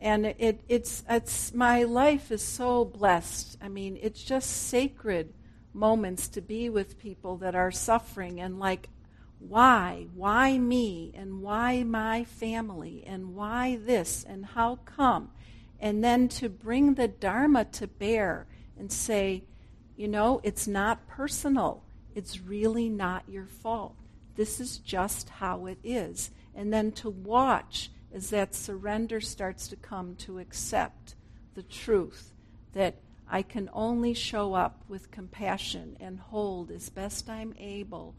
[0.00, 3.58] and it, it's, it's my life is so blessed.
[3.60, 5.34] I mean, it's just sacred
[5.74, 8.88] moments to be with people that are suffering and like
[9.38, 10.06] why?
[10.14, 11.12] Why me?
[11.14, 13.04] And why my family?
[13.06, 14.24] And why this?
[14.28, 15.30] And how come?
[15.80, 18.46] And then to bring the Dharma to bear
[18.78, 19.44] and say,
[19.96, 21.82] you know, it's not personal.
[22.14, 23.94] It's really not your fault.
[24.36, 26.30] This is just how it is.
[26.54, 31.14] And then to watch as that surrender starts to come to accept
[31.54, 32.32] the truth
[32.72, 32.96] that
[33.30, 38.14] I can only show up with compassion and hold as best I'm able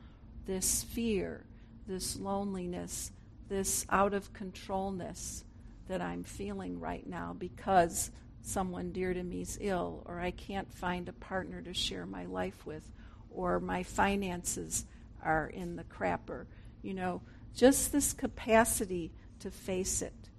[0.50, 1.46] this fear,
[1.86, 3.12] this loneliness,
[3.50, 5.44] this out of controlness
[5.88, 8.10] that I'm feeling right now because
[8.42, 12.26] someone dear to me is ill, or I can't find a partner to share my
[12.26, 12.82] life with,
[13.30, 14.88] or my finances
[15.22, 16.48] are in the crapper.
[16.82, 17.22] You know,
[17.54, 20.32] just this capacity to face it.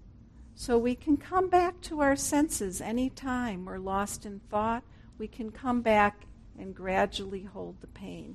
[0.56, 4.82] So we can come back to our senses anytime we're lost in thought.
[5.18, 6.26] We can come back
[6.58, 8.34] and gradually hold the pain.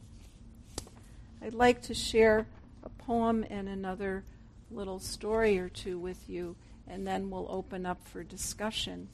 [1.46, 2.48] I'd like to share
[2.84, 4.24] a poem and another
[4.72, 6.56] little story or two with you,
[6.88, 9.10] and then we'll open up for discussion.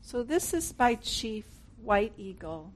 [0.00, 1.44] So, this is by Chief
[1.82, 2.72] White Eagle.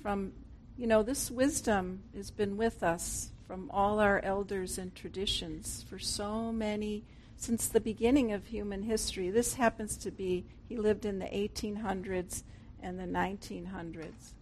[0.00, 0.32] From,
[0.78, 5.98] you know, this wisdom has been with us from all our elders and traditions for
[5.98, 7.04] so many,
[7.36, 9.28] since the beginning of human history.
[9.28, 12.42] This happens to be, he lived in the 1800s
[12.82, 14.32] and the 1900s.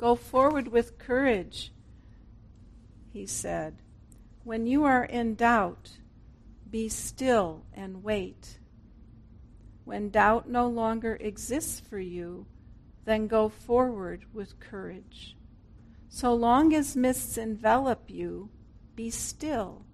[0.00, 1.74] Go forward with courage,
[3.12, 3.82] he said.
[4.44, 5.90] When you are in doubt,
[6.70, 8.60] be still and wait.
[9.84, 12.46] When doubt no longer exists for you,
[13.04, 15.36] then go forward with courage.
[16.08, 18.48] So long as mists envelop you,
[18.96, 19.84] be still.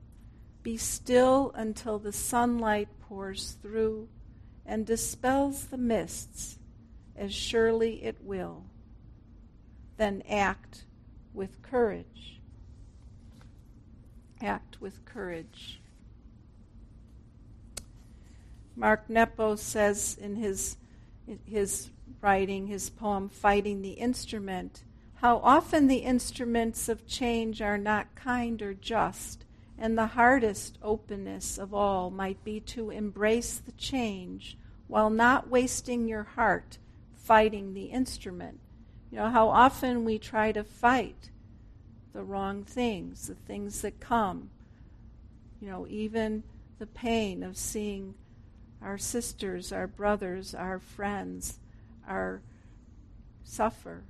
[0.63, 4.09] Be still until the sunlight pours through
[4.65, 6.61] and dispels the mists,
[7.17, 8.67] as surely it will
[9.97, 10.85] then act
[11.33, 12.41] with courage.
[14.41, 15.81] Act with courage.
[18.75, 20.77] Mark Nepo says in his,
[21.47, 24.83] his writing, his poem, Fighting the Instrument,
[25.17, 29.45] how often the instruments of change are not kind or just,
[29.79, 36.07] and the hardest openness of all might be to embrace the change while not wasting
[36.07, 36.79] your heart
[37.15, 38.61] fighting the instrument
[39.11, 41.31] you know, how often we try to fight
[42.13, 44.51] the wrong things, the things that come.
[45.61, 46.43] You know, even
[46.79, 48.15] the pain of seeing
[48.83, 51.59] our sisters, our brothers, our friends,
[52.07, 52.43] our
[53.45, 54.05] suffer.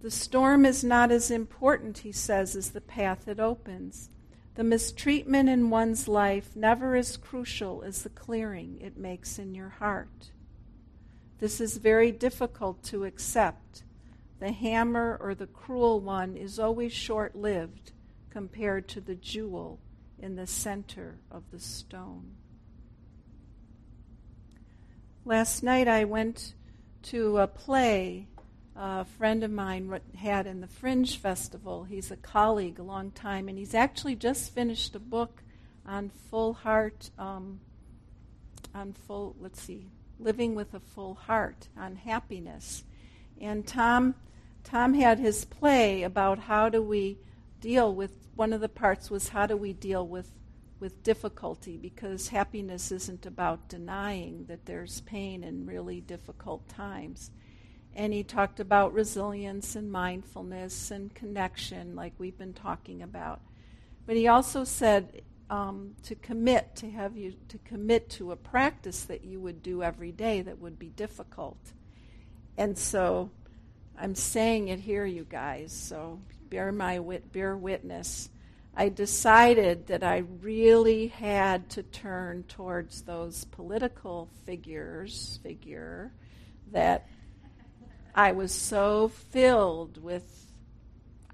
[0.00, 4.10] The storm is not as important, he says, as the path it opens.
[4.54, 9.68] The mistreatment in one's life never as crucial as the clearing it makes in your
[9.68, 10.30] heart.
[11.38, 13.84] This is very difficult to accept.
[14.40, 17.92] The hammer or the cruel one is always short lived
[18.30, 19.80] compared to the jewel
[20.18, 22.34] in the center of the stone.
[25.24, 26.54] Last night I went
[27.02, 28.28] to a play
[28.80, 31.82] a friend of mine had in the Fringe Festival.
[31.82, 35.42] He's a colleague a long time, and he's actually just finished a book
[35.84, 37.58] on full heart, um,
[38.72, 39.88] on full, let's see,
[40.18, 42.84] living with a full heart, on happiness.
[43.40, 44.14] And Tom,
[44.64, 47.18] Tom had his play about how do we
[47.60, 48.12] deal with.
[48.34, 50.30] One of the parts was how do we deal with
[50.80, 57.30] with difficulty because happiness isn't about denying that there's pain in really difficult times.
[57.94, 63.40] and he talked about resilience and mindfulness and connection, like we've been talking about.
[64.06, 69.04] But he also said um, to commit, to have you to commit to a practice
[69.04, 71.58] that you would do every day that would be difficult.
[72.56, 73.30] And so
[73.98, 76.20] I'm saying it here, you guys, so
[76.50, 78.30] bear my wit, bear witness.
[78.76, 86.12] I decided that I really had to turn towards those political figures, figure,
[86.70, 87.08] that
[88.14, 90.46] I was so filled with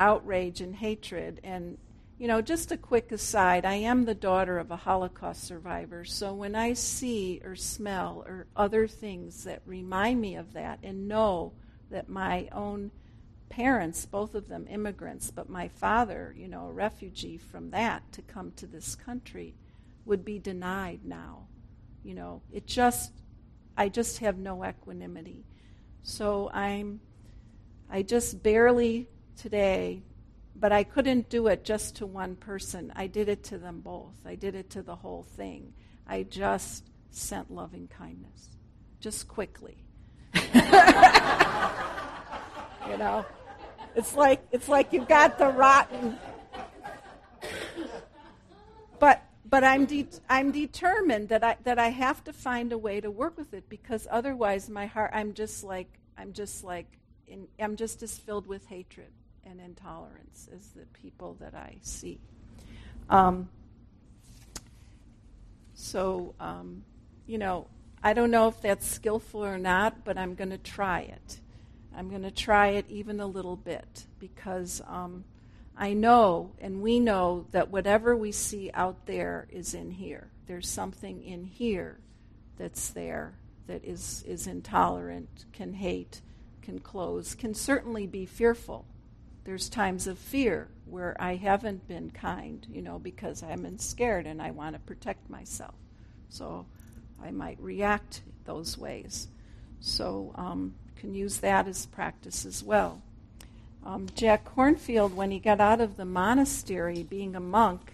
[0.01, 1.41] outrage and hatred.
[1.45, 1.77] And,
[2.19, 6.33] you know, just a quick aside I am the daughter of a Holocaust survivor, so
[6.33, 11.53] when I see or smell or other things that remind me of that and know
[11.91, 12.91] that my own
[13.49, 18.23] parents, both of them immigrants, but my father, you know, a refugee from that to
[18.23, 19.55] come to this country,
[20.05, 21.47] would be denied now.
[22.03, 23.12] You know, it just,
[23.77, 25.45] I just have no equanimity.
[26.03, 27.01] So I'm,
[27.91, 30.03] I just barely today,
[30.57, 32.93] but I couldn't do it just to one person.
[32.95, 34.19] I did it to them both.
[34.25, 35.73] I did it to the whole thing.
[36.07, 38.51] I just sent loving kindness,
[39.01, 39.77] just quickly.
[40.35, 40.41] you
[42.99, 43.25] know,
[43.95, 46.19] it's like it's like you've got the rotten.
[48.99, 53.01] But but I'm de- I'm determined that I that I have to find a way
[53.01, 56.87] to work with it because otherwise my heart I'm just like I'm just like
[57.27, 59.13] in, I'm just as filled with hatred
[59.47, 62.20] and intolerance as the people that I see.
[63.09, 63.49] Um,
[65.74, 66.84] so um,
[67.26, 67.66] you know
[68.03, 71.40] I don't know if that's skillful or not, but I'm going to try it.
[71.97, 75.24] I'm going to try it even a little bit because um,
[75.74, 80.28] I know and we know that whatever we see out there is in here.
[80.47, 81.99] There's something in here
[82.59, 83.34] that's there
[83.68, 86.20] that is, is intolerant, can hate,
[86.61, 88.84] can close, can certainly be fearful.
[89.45, 94.40] There's times of fear where I haven't been kind, you know, because I'm scared and
[94.40, 95.74] I want to protect myself.
[96.28, 96.66] So
[97.22, 99.28] I might react those ways.
[99.80, 103.03] So um, can use that as practice as well.
[103.84, 107.92] Um, Jack Kornfield, when he got out of the monastery, being a monk,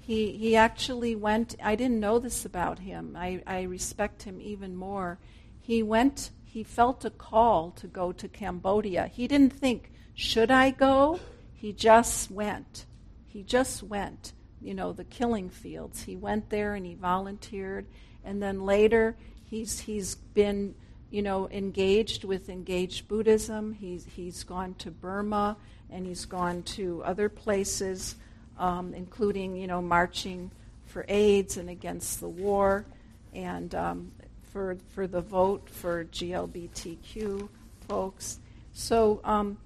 [0.00, 3.16] he, he actually went, I didn't know this about him.
[3.16, 5.18] I, I respect him even more.
[5.60, 9.06] He went, he felt a call to go to Cambodia.
[9.06, 11.18] He didn't think, should I go?
[11.54, 12.84] He just went.
[13.26, 14.34] He just went.
[14.60, 16.02] You know, the killing fields.
[16.02, 17.86] He went there and he volunteered.
[18.22, 20.74] And then later, he's, he's been
[21.10, 23.72] you know, engaged with engaged Buddhism.
[23.72, 25.56] He's, he's gone to Burma
[25.88, 28.16] and he's gone to other places,
[28.58, 30.50] um, including, you know, marching
[30.84, 32.84] for AIDS and against the war
[33.32, 34.12] and um,
[34.52, 37.48] for, for the vote for GLBTQ
[37.88, 38.38] folks.
[38.74, 39.56] So, um,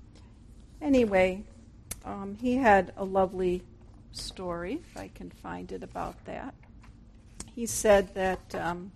[0.84, 1.42] anyway,
[2.04, 3.62] um, he had a lovely
[4.12, 6.54] story, if I can find it about that.
[7.56, 8.92] He said that um,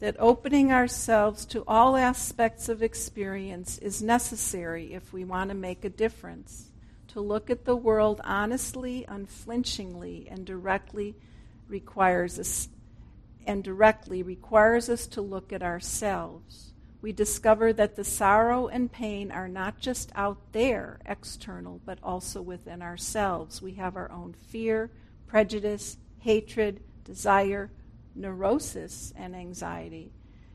[0.00, 5.82] that opening ourselves to all aspects of experience is necessary if we want to make
[5.82, 6.68] a difference,
[7.08, 11.14] to look at the world honestly, unflinchingly, and directly
[11.68, 12.68] requires us
[13.46, 16.73] and directly requires us to look at ourselves.
[17.04, 22.40] We discover that the sorrow and pain are not just out there, external, but also
[22.40, 23.60] within ourselves.
[23.60, 24.90] We have our own fear,
[25.26, 27.70] prejudice, hatred, desire,
[28.14, 30.12] neurosis and anxiety.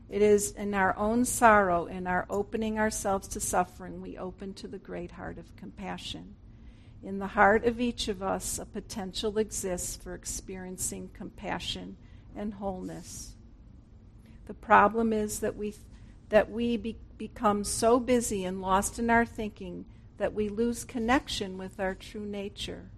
[0.08, 4.66] It is in our own sorrow, in our opening ourselves to suffering, we open to
[4.66, 6.34] the great heart of compassion.
[7.00, 11.96] In the heart of each of us, a potential exists for experiencing compassion
[12.34, 13.36] and wholeness.
[14.46, 15.74] The problem is that we,
[16.30, 19.84] that we be, become so busy and lost in our thinking
[20.16, 22.90] that we lose connection with our true nature.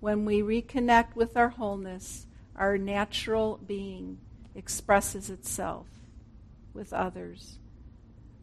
[0.00, 2.26] When we reconnect with our wholeness,
[2.56, 4.18] our natural being
[4.54, 5.86] expresses itself
[6.72, 7.58] with others.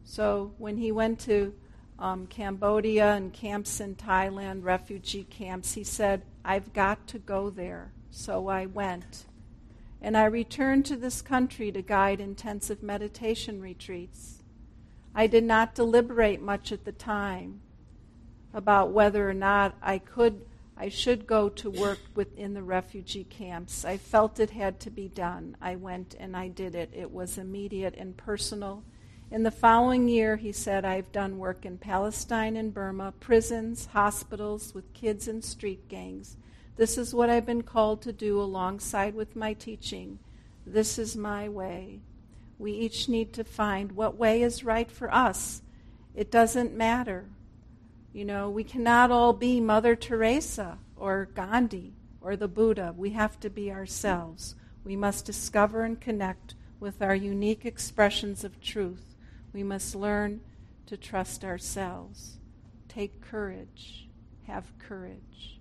[0.04, 1.54] So when he went to
[1.98, 7.92] um, Cambodia and camps in Thailand, refugee camps, he said, I've got to go there.
[8.10, 9.26] So I went.
[10.00, 14.42] And I returned to this country to guide intensive meditation retreats.
[15.14, 17.60] I did not deliberate much at the time
[18.54, 20.44] about whether or not I could
[20.80, 23.84] I should go to work within the refugee camps.
[23.84, 25.56] I felt it had to be done.
[25.60, 26.90] I went and I did it.
[26.94, 28.84] It was immediate and personal.
[29.28, 34.72] In the following year, he said, I've done work in Palestine and Burma, prisons, hospitals,
[34.72, 36.36] with kids and street gangs.
[36.78, 40.20] This is what I've been called to do alongside with my teaching.
[40.64, 41.98] This is my way.
[42.56, 45.60] We each need to find what way is right for us.
[46.14, 47.26] It doesn't matter.
[48.12, 52.94] You know, we cannot all be Mother Teresa or Gandhi or the Buddha.
[52.96, 54.54] We have to be ourselves.
[54.84, 59.16] We must discover and connect with our unique expressions of truth.
[59.52, 60.42] We must learn
[60.86, 62.38] to trust ourselves.
[62.88, 64.08] Take courage.
[64.46, 65.57] Have courage.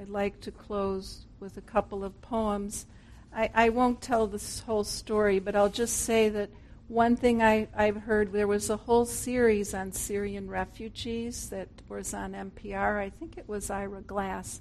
[0.00, 2.86] I'd like to close with a couple of poems.
[3.34, 6.50] I, I won't tell this whole story, but I'll just say that
[6.88, 12.12] one thing I, I've heard there was a whole series on Syrian refugees that was
[12.12, 12.98] on NPR.
[12.98, 14.60] I think it was Ira Glass.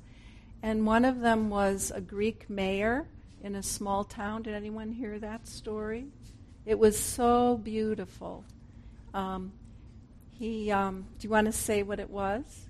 [0.62, 3.08] And one of them was a Greek mayor
[3.44, 4.44] in a small town.
[4.44, 6.06] Did anyone hear that story?
[6.66, 8.46] It was so beautiful.
[9.14, 9.52] Um,
[10.32, 12.70] he, um, do you want to say what it was?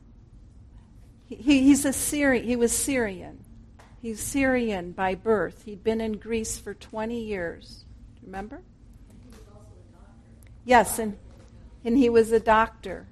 [1.35, 2.45] He, he, he's a Syrian.
[2.45, 3.43] He was Syrian.
[4.01, 5.63] He's Syrian by birth.
[5.65, 7.85] He'd been in Greece for 20 years.
[8.21, 8.61] Remember?
[10.65, 11.17] Yes, and,
[11.83, 13.07] and he was a doctor.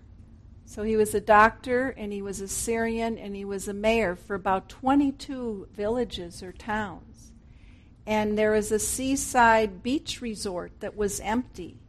[0.66, 4.16] So he was a doctor, and he was a Syrian, and he was a mayor
[4.16, 7.32] for about 22 villages or towns.
[8.06, 11.81] And there was a seaside beach resort that was empty.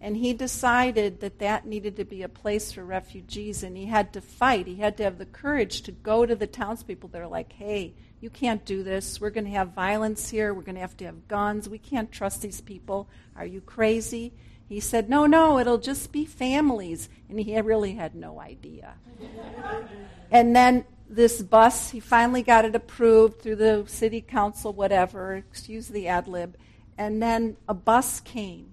[0.00, 4.14] And he decided that that needed to be a place for refugees, and he had
[4.14, 4.66] to fight.
[4.66, 7.92] He had to have the courage to go to the townspeople that are like, hey,
[8.20, 9.20] you can't do this.
[9.20, 10.54] We're going to have violence here.
[10.54, 11.68] We're going to have to have guns.
[11.68, 13.08] We can't trust these people.
[13.36, 14.32] Are you crazy?
[14.68, 17.08] He said, no, no, it'll just be families.
[17.28, 18.94] And he really had no idea.
[20.30, 25.88] and then this bus, he finally got it approved through the city council, whatever, excuse
[25.88, 26.56] the ad lib.
[26.96, 28.69] And then a bus came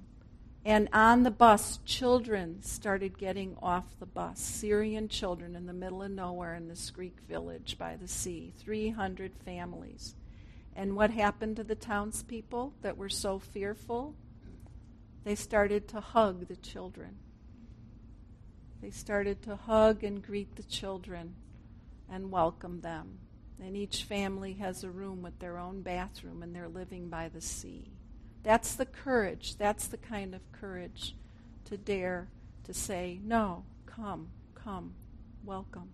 [0.67, 4.41] and on the bus, children started getting off the bus.
[4.41, 8.51] Syrian children in the middle of nowhere in this Greek village by the sea.
[8.59, 10.13] 300 families.
[10.75, 14.13] And what happened to the townspeople that were so fearful?
[15.23, 17.15] They started to hug the children.
[18.81, 21.35] They started to hug and greet the children
[22.11, 23.19] and welcome them.
[23.63, 27.39] And each family has a room with their own bathroom, and they're living by the
[27.39, 27.93] sea.
[28.47, 29.57] That's the courage.
[29.57, 31.17] That's the kind of courage
[31.65, 32.29] to dare
[32.63, 34.93] to say, no, come, come,
[35.43, 35.89] welcome.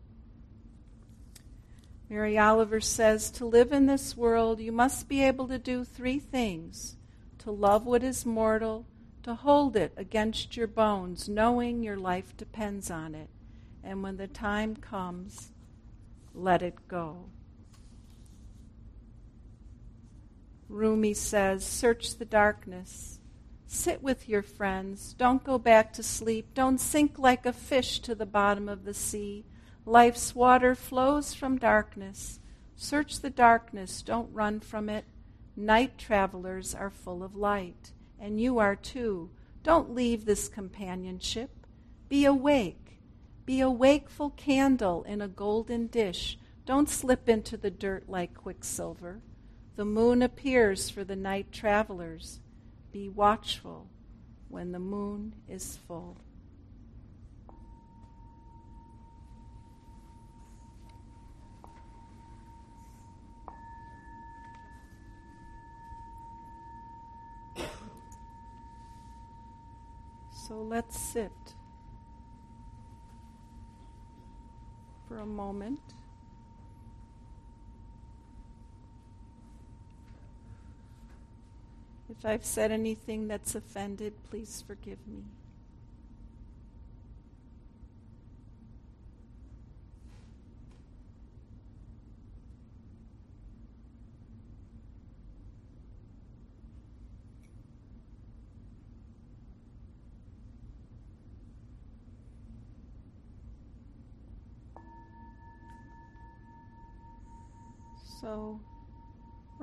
[2.11, 6.19] Mary Oliver says, To live in this world, you must be able to do three
[6.19, 6.95] things
[7.39, 8.85] to love what is mortal,
[9.23, 13.31] to hold it against your bones, knowing your life depends on it,
[13.83, 15.49] and when the time comes,
[16.35, 17.25] let it go.
[20.73, 23.19] Rumi says, Search the darkness.
[23.67, 25.13] Sit with your friends.
[25.13, 26.53] Don't go back to sleep.
[26.55, 29.45] Don't sink like a fish to the bottom of the sea.
[29.85, 32.39] Life's water flows from darkness.
[32.75, 34.01] Search the darkness.
[34.01, 35.05] Don't run from it.
[35.55, 39.29] Night travelers are full of light, and you are too.
[39.61, 41.51] Don't leave this companionship.
[42.09, 42.99] Be awake.
[43.45, 46.39] Be a wakeful candle in a golden dish.
[46.65, 49.21] Don't slip into the dirt like quicksilver.
[49.75, 52.39] The moon appears for the night travelers.
[52.91, 53.89] Be watchful
[54.47, 56.17] when the moon is full.
[70.47, 71.31] So let's sit
[75.07, 75.79] for a moment.
[82.15, 85.23] If I've said anything that's offended, please forgive me.
[108.21, 108.59] So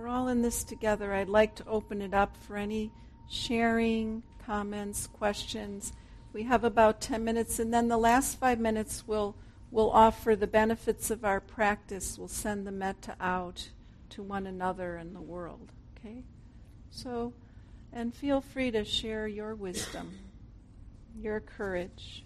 [0.00, 1.12] we're all in this together.
[1.12, 2.90] I'd like to open it up for any
[3.28, 5.92] sharing, comments, questions.
[6.32, 9.36] We have about 10 minutes, and then the last five minutes we'll,
[9.70, 12.16] we'll offer the benefits of our practice.
[12.16, 13.68] We'll send the metta out
[14.10, 15.70] to one another and the world.
[15.98, 16.22] Okay?
[16.88, 17.34] So,
[17.92, 20.12] and feel free to share your wisdom,
[21.20, 22.24] your courage.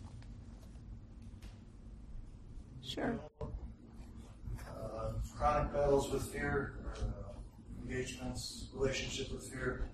[2.82, 3.18] Sure.
[3.40, 6.74] Uh, chronic battles with fear
[7.88, 9.88] engagements, relationship with fear.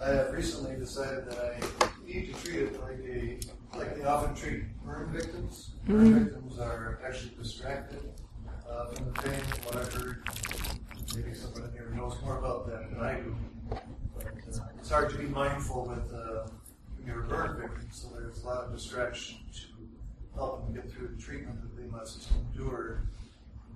[0.00, 3.38] I have recently decided that I need to treat it like a
[3.78, 5.70] like they often treat burn victims.
[5.86, 6.24] Burn mm-hmm.
[6.24, 8.12] victims are actually distracted
[8.68, 10.22] uh, from the pain, from what I've heard.
[11.16, 13.36] maybe someone here knows more about that than I do.
[13.68, 16.48] But uh, it's hard to be mindful with uh,
[16.96, 19.60] when you're a burn victim, so there's a lot of distraction to
[20.34, 23.04] help them get through the treatment that they must endure.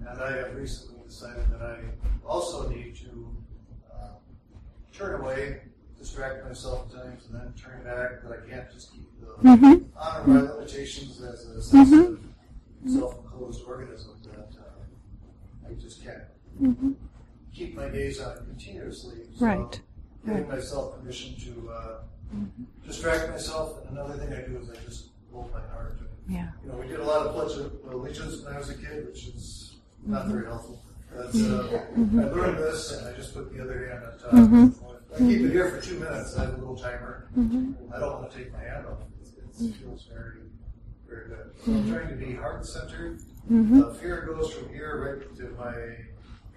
[0.00, 1.78] And I have recently decided that I
[2.26, 3.36] also need to
[3.94, 4.08] uh,
[4.92, 5.60] turn away,
[5.98, 8.22] distract myself at times, and then turn back.
[8.22, 9.84] That I can't just keep the Mhm.
[9.96, 12.20] honor my limitations as a sensitive,
[12.86, 14.20] self-enclosed organism.
[14.24, 16.96] That uh, I just can't
[17.52, 19.28] keep my gaze on continuously.
[19.34, 19.80] So Right.
[20.24, 21.98] Giving myself permission to uh,
[22.84, 23.78] distract myself.
[23.86, 25.98] And another thing I do is I just hold my heart.
[26.28, 26.50] Yeah.
[26.64, 29.06] You know, we did a lot of pledge of allegiance when I was a kid,
[29.06, 29.65] which is
[30.06, 30.82] not very helpful.
[31.14, 34.92] But uh, I learned this, and I just put the other hand on top.
[35.14, 36.36] I keep it here for two minutes.
[36.36, 37.30] I have a little timer.
[37.36, 38.98] I don't want to take my hand off.
[39.20, 40.40] It's, it's, it feels very,
[41.08, 41.50] very good.
[41.64, 43.20] So I'm trying to be heart centered.
[43.50, 45.74] Uh, fear goes from here right to my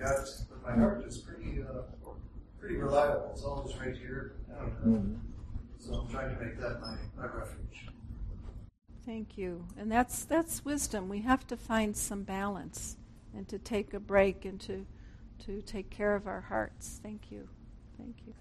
[0.04, 1.84] gut, but my heart is pretty, uh,
[2.60, 3.30] pretty reliable.
[3.32, 4.36] It's always right here.
[4.54, 5.20] I don't know.
[5.80, 7.88] So I'm trying to make that my, my refuge.
[9.06, 9.66] Thank you.
[9.78, 11.08] And that's that's wisdom.
[11.10, 12.97] We have to find some balance
[13.36, 14.86] and to take a break and to
[15.45, 16.99] to take care of our hearts.
[17.01, 17.47] Thank you.
[17.97, 18.34] Thank you.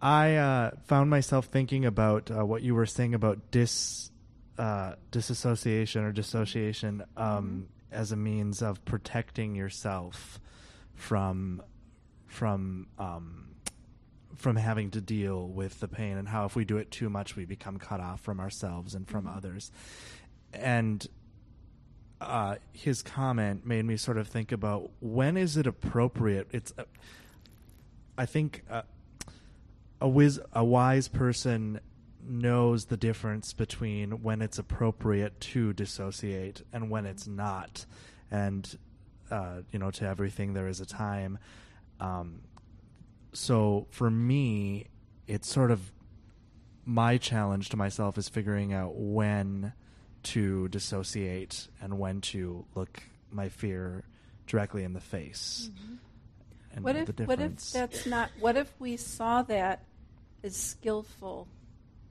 [0.00, 4.10] I uh, found myself thinking about uh, what you were saying about dis
[4.58, 10.40] uh, disassociation or dissociation um, as a means of protecting yourself
[10.94, 11.62] from
[12.26, 13.48] from um,
[14.36, 17.36] from having to deal with the pain, and how if we do it too much,
[17.36, 19.70] we become cut off from ourselves and from others.
[20.52, 21.06] And
[22.20, 26.48] uh, his comment made me sort of think about when is it appropriate?
[26.52, 26.84] It's, uh,
[28.18, 28.82] I think, uh,
[30.00, 31.80] a wiz- a wise person
[32.22, 37.86] knows the difference between when it's appropriate to dissociate and when it's not,
[38.30, 38.78] and
[39.30, 41.38] uh, you know, to everything there is a time.
[42.00, 42.40] Um,
[43.32, 44.86] so for me,
[45.26, 45.92] it's sort of
[46.84, 49.72] my challenge to myself is figuring out when
[50.22, 54.04] to dissociate and when to look my fear
[54.46, 55.70] directly in the face.
[56.74, 59.84] And What if what if that's not what if we saw that
[60.42, 61.48] as skillful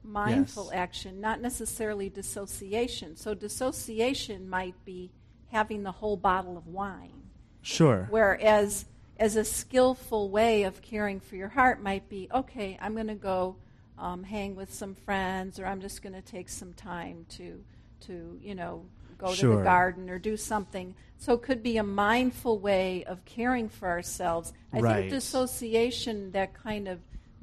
[0.02, 0.74] mindful Yes.
[0.74, 3.16] action, not necessarily dissociation.
[3.16, 5.10] So dissociation might be
[5.48, 7.22] having the whole bottle of wine.
[7.62, 8.06] Sure.
[8.10, 8.86] Whereas
[9.18, 13.14] as a skillful way of caring for your heart might be, okay, I'm going to
[13.14, 13.56] go
[13.98, 17.62] um, hang with some friends, or I'm just going to take some time to,
[18.02, 18.84] to you know,
[19.18, 20.94] go to the garden or do something.
[21.18, 24.52] So it could be a mindful way of caring for ourselves.
[24.72, 24.96] I Right.
[24.96, 27.00] think dissociation, that kind of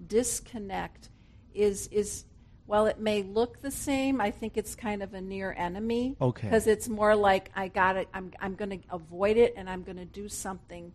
[0.08, 1.10] disconnect,
[1.53, 2.26] is is
[2.66, 6.18] while it may look the same, I think it's kind of a near enemy.
[6.20, 6.47] Okay.
[6.47, 8.08] Because it's more like I got it.
[8.14, 10.91] I'm I'm going to avoid it, and I'm going to do something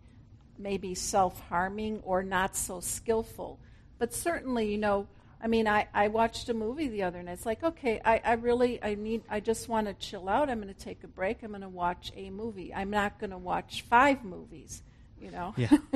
[0.57, 3.59] maybe self-harming or not so skillful.
[3.97, 5.07] But certainly, you know,
[5.43, 7.33] I mean, I, I watched a movie the other night.
[7.33, 10.49] It's like, okay, I, I really, I need, I just want to chill out.
[10.49, 11.43] I'm going to take a break.
[11.43, 12.73] I'm going to watch a movie.
[12.73, 14.81] I'm not going to watch five movies,
[15.19, 15.53] you know.
[15.57, 15.67] Yeah.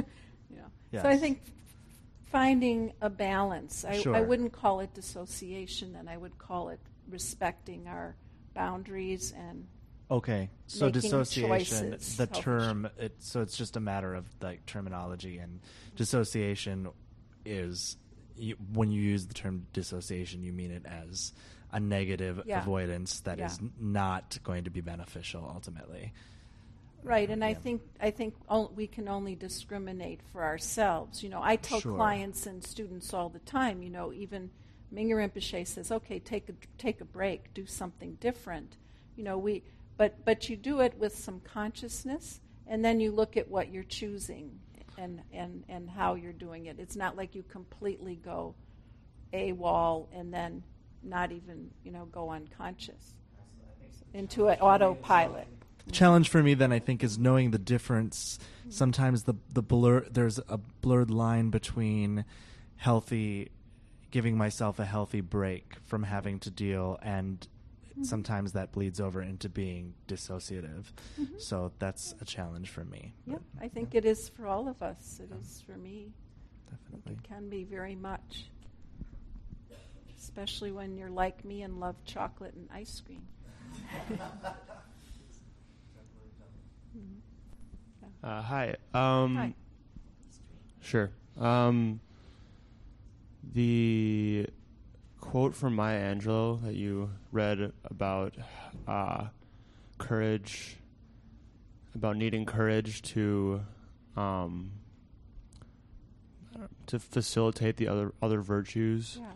[0.49, 1.01] you know.
[1.01, 1.41] So I think
[2.29, 3.85] finding a balance.
[3.85, 8.17] I, I wouldn't call it dissociation, and I would call it respecting our
[8.53, 9.65] boundaries and
[10.09, 15.37] Okay, so dissociation, choices, the term, it, so it's just a matter of like terminology,
[15.37, 15.59] and
[15.97, 16.87] dissociation
[17.45, 17.97] is
[18.37, 21.33] you, when you use the term dissociation, you mean it as
[21.71, 22.61] a negative Yeah.
[22.61, 23.67] avoidance that is Yeah.
[23.67, 26.13] n not going to be beneficial ultimately.
[27.03, 28.33] Right, and I think I think
[28.75, 31.23] we can only discriminate for ourselves.
[31.23, 31.95] You know, I tell Sure.
[31.95, 33.81] clients and students all the time.
[33.81, 34.49] You know, even
[34.93, 38.77] Mingyur Rinpoche says, "Okay, take a take a break, do something different."
[39.15, 39.63] You know, we
[39.95, 43.83] but but you do it with some consciousness, and then you look at what you're
[43.83, 44.59] choosing
[44.97, 46.77] and and and how you're doing it.
[46.79, 48.55] It's not like you completely go
[49.33, 50.63] a wall and then
[51.03, 53.15] not even you know go unconscious
[54.13, 55.47] into an autopilot.
[55.85, 58.39] The challenge for me then I think is knowing the difference.
[58.69, 62.25] Sometimes the the blur there's a blurred line between
[62.77, 63.51] healthy
[64.11, 67.47] giving myself a healthy break from having to deal and
[68.03, 70.85] sometimes that bleeds over into being dissociative.
[71.39, 73.13] So that's a challenge for me.
[73.25, 75.19] Yep, But, I think it is for all of us.
[75.23, 76.11] It is for me.
[76.69, 77.13] Definitely.
[77.13, 78.49] it can be very much,
[80.17, 83.25] especially when you're like me and love chocolate and ice cream.
[88.23, 88.75] Uh, hi.
[88.93, 89.53] Um, Hi.
[90.81, 91.11] Sure.
[91.39, 91.99] Um,
[93.53, 94.47] the
[95.37, 98.33] quote from Maya Angelou that you read about
[98.87, 99.27] uh,
[99.99, 100.77] courage,
[101.93, 103.61] about needing courage to
[104.15, 104.71] um,
[106.87, 109.19] to facilitate the other other virtues.
[109.21, 109.31] Yes.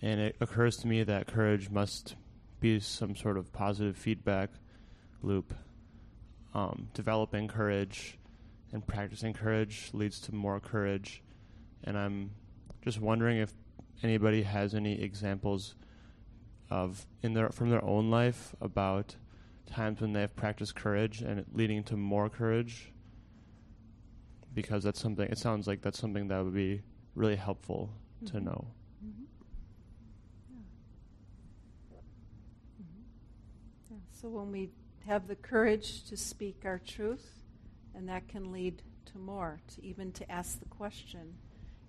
[0.00, 2.14] And it occurs to me that courage must
[2.60, 4.50] be some sort of positive feedback
[5.22, 5.52] loop.
[6.54, 8.16] Um, developing courage
[8.72, 11.20] and practicing courage leads to more courage.
[11.82, 12.30] And I'm
[12.84, 13.52] just wondering if
[14.02, 15.74] anybody has any examples
[16.70, 19.16] of in their from their own life about
[19.66, 22.92] times when they've practiced courage and it leading to more courage
[24.54, 26.82] because that's something it sounds like that's something that would be
[27.14, 27.90] really helpful
[28.24, 28.44] to Mhm.
[28.44, 28.66] know
[29.04, 29.26] Mhm.
[31.90, 31.98] Yeah.
[32.80, 33.04] Mhm.
[33.90, 33.96] Yeah.
[34.12, 34.70] So when we
[35.06, 37.42] have the courage to speak our truth,
[37.94, 41.36] and that can lead to more, to even to ask the question.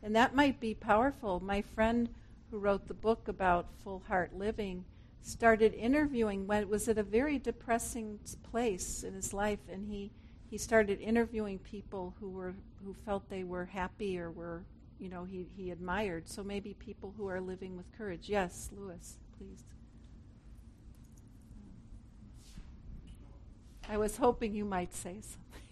[0.03, 1.39] And that might be powerful.
[1.39, 2.09] My friend
[2.51, 4.85] who wrote the book about full heart living
[5.21, 8.19] started interviewing when it was at a very depressing
[8.49, 10.11] place in his life and he
[10.49, 12.53] he started interviewing people who were
[12.85, 14.63] who felt they were happy or were
[14.99, 16.29] you know he, he admired.
[16.29, 18.29] So maybe people who are living with courage.
[18.29, 19.63] Yes lewis please.
[23.89, 25.66] I was hoping you might say something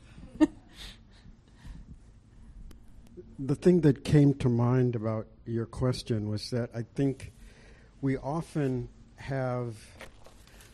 [3.39, 7.31] The thing that came to mind about your question was that I think
[8.01, 9.75] we often have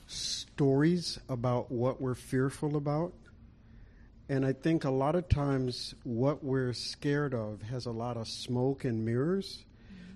[0.07, 3.13] stories about what we're fearful about.
[4.27, 8.27] And I think a lot of times what we're scared of has a lot of
[8.27, 9.65] smoke and mirrors.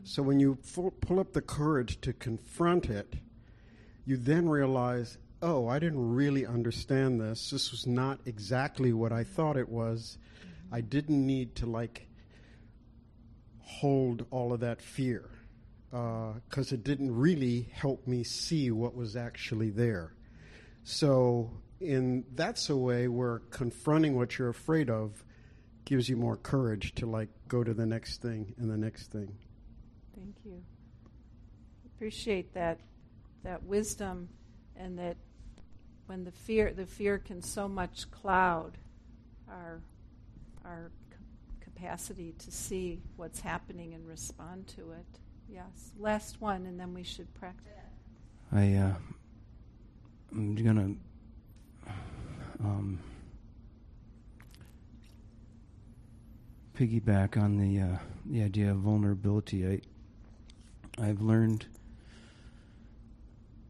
[0.03, 0.57] So when you
[1.01, 3.13] pull up the courage to confront it,
[4.05, 7.49] you then realize, oh, I didn't really understand this.
[7.49, 10.17] This was not exactly what I thought it was.
[10.71, 12.07] I didn't need to like
[13.65, 15.29] hold all of that fear
[15.91, 20.13] uh, because it didn't really help me see what was actually there.
[20.83, 25.23] So, in that's a way where confronting what you're afraid of
[25.83, 29.35] gives you more courage to like go to the next thing and the next thing.
[30.15, 30.63] thank you
[31.95, 32.79] appreciate that
[33.43, 34.27] that wisdom
[34.75, 35.17] and that
[36.07, 38.77] when the fear the fear can so much cloud
[39.49, 39.81] our
[40.63, 40.91] our
[41.75, 45.19] capacity to see what's happening and respond to it
[45.49, 47.65] yes last one and then we should practice
[48.51, 48.93] I uh,
[50.31, 50.95] I'm gonna
[52.63, 52.99] um,
[56.77, 59.65] piggyback on the uh, the idea of vulnerability.
[59.65, 59.81] I
[61.03, 61.65] I've learned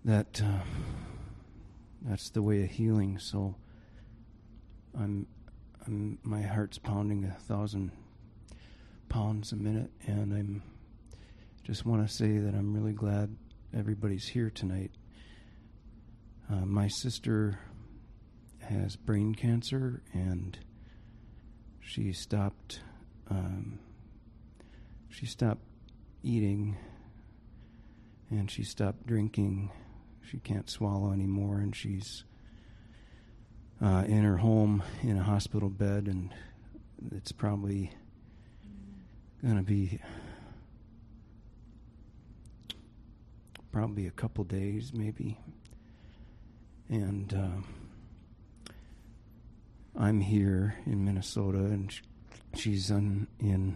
[0.03, 0.60] that uh,
[2.01, 3.18] that's the way of healing.
[3.18, 3.56] So
[4.97, 5.28] I'm
[5.88, 7.91] I'm my heart's pounding a thousand
[9.07, 10.63] pounds a minute, and I'm
[11.63, 13.36] just want to say that I'm really glad
[13.75, 14.91] everybody's here tonight.
[16.51, 17.59] Uh, my sister
[18.61, 20.57] has brain cancer, and
[21.81, 22.79] she stopped.
[23.29, 23.79] Um,
[25.09, 25.61] she stopped
[26.23, 26.77] eating,
[28.31, 29.71] and she stopped drinking.
[30.23, 32.23] She can't swallow anymore, and she's
[33.82, 36.34] uh, in her home in a hospital bed, and
[37.11, 37.91] it's probably
[39.43, 39.99] going to be
[43.71, 45.38] probably a couple days, maybe.
[46.88, 48.71] And uh,
[49.99, 51.93] I'm here in Minnesota, and
[52.53, 53.76] she's in, in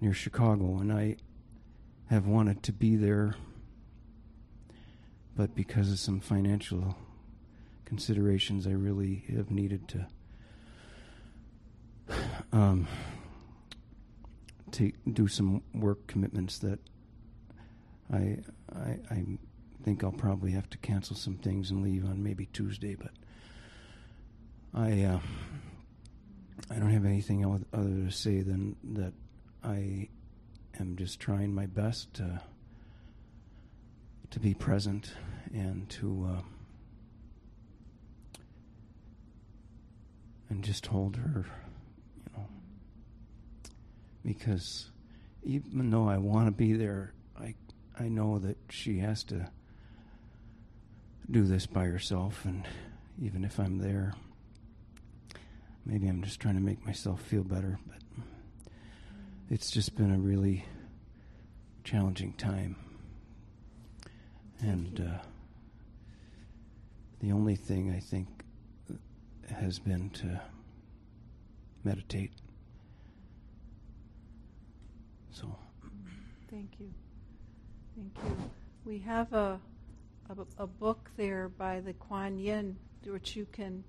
[0.00, 1.16] near Chicago, and I
[2.10, 3.36] have wanted to be there,
[5.34, 6.96] but because of some financial
[7.90, 10.06] considerations, I really have needed to
[12.52, 12.86] um,
[14.70, 16.78] take do some work commitments that
[18.12, 18.38] I,
[18.72, 19.24] I I
[19.82, 23.10] think I'll probably have to cancel some things and leave on maybe Tuesday, but
[24.72, 25.18] I uh,
[26.70, 29.14] I don't have anything other to say than that
[29.64, 30.08] I
[30.78, 32.40] am just trying my best to
[34.30, 35.12] to be present
[35.52, 36.42] and to uh,
[40.50, 41.46] and just hold her,
[42.16, 42.46] you know,
[44.24, 44.90] because
[45.42, 47.54] even though I want to be there, I
[47.98, 49.48] I know that she has to
[51.30, 52.66] do this by herself, and
[53.22, 54.14] even if I'm there,
[55.86, 58.24] maybe I'm just trying to make myself feel better, but
[59.48, 60.64] it's just been a really
[61.84, 62.76] challenging time.
[64.60, 65.22] And uh,
[67.20, 68.39] the only thing I think
[69.50, 70.40] has been to
[71.84, 72.32] meditate.
[75.30, 75.56] So,
[76.50, 76.90] Thank you.
[77.96, 78.50] Thank you.
[78.84, 79.60] We have a,
[80.28, 83.84] a, a book there by the Kuan Yin, which you can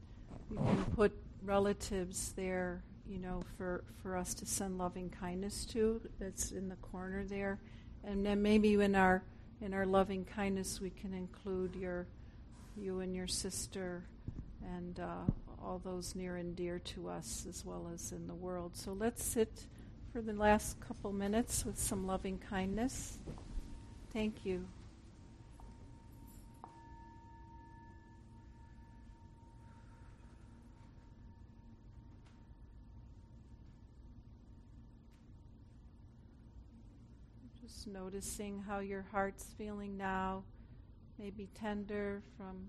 [0.49, 1.11] you can put
[1.43, 6.01] relatives there, you know, for, for us to send loving kindness to.
[6.19, 7.59] That's in the corner there.
[8.03, 9.23] And then maybe in our
[9.61, 12.07] in our loving kindness we can include your
[12.75, 14.03] you and your sister
[14.75, 15.31] and uh,
[15.63, 18.75] all those near and dear to us as well as in the world.
[18.75, 19.65] So let's sit
[20.11, 23.17] for the last couple minutes with some loving kindness.
[24.13, 24.65] Thank you.
[37.63, 40.43] Just noticing how your heart's feeling now,
[41.17, 42.67] maybe tender from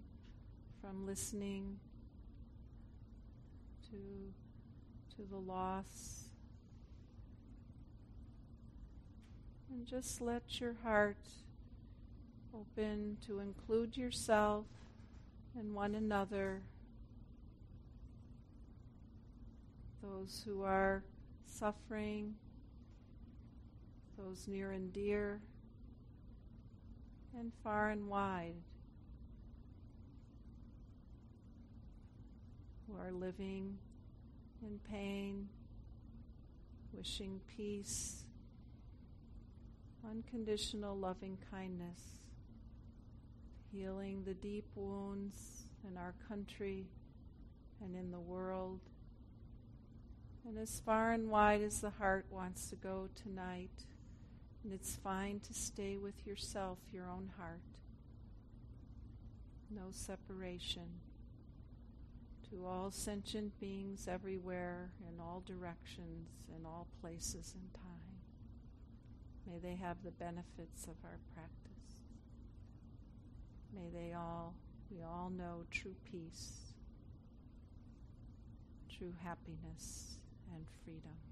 [0.80, 1.78] from listening
[3.93, 6.24] to to the loss.
[9.70, 11.28] And just let your heart
[12.55, 14.66] open to include yourself
[15.59, 16.62] and one another,
[20.03, 21.05] those who are
[21.47, 22.34] suffering
[24.18, 25.40] those near and dear,
[27.38, 28.55] and far and wide,
[32.93, 33.78] who are living
[34.62, 35.49] in pain,
[36.93, 38.24] wishing peace,
[40.09, 42.01] unconditional loving kindness,
[43.72, 46.86] healing the deep wounds in our country
[47.82, 48.80] and in the world.
[50.47, 53.86] And as far and wide as the heart wants to go tonight,
[54.64, 57.61] and it's fine to stay with yourself, your own heart.
[59.70, 60.88] No separation.
[62.53, 67.82] To all sentient beings everywhere, in all directions, in all places and time.
[69.46, 71.96] May they have the benefits of our practice.
[73.74, 74.55] May they all,
[74.90, 76.74] we all know true peace,
[78.98, 80.18] true happiness,
[80.55, 81.32] and freedom.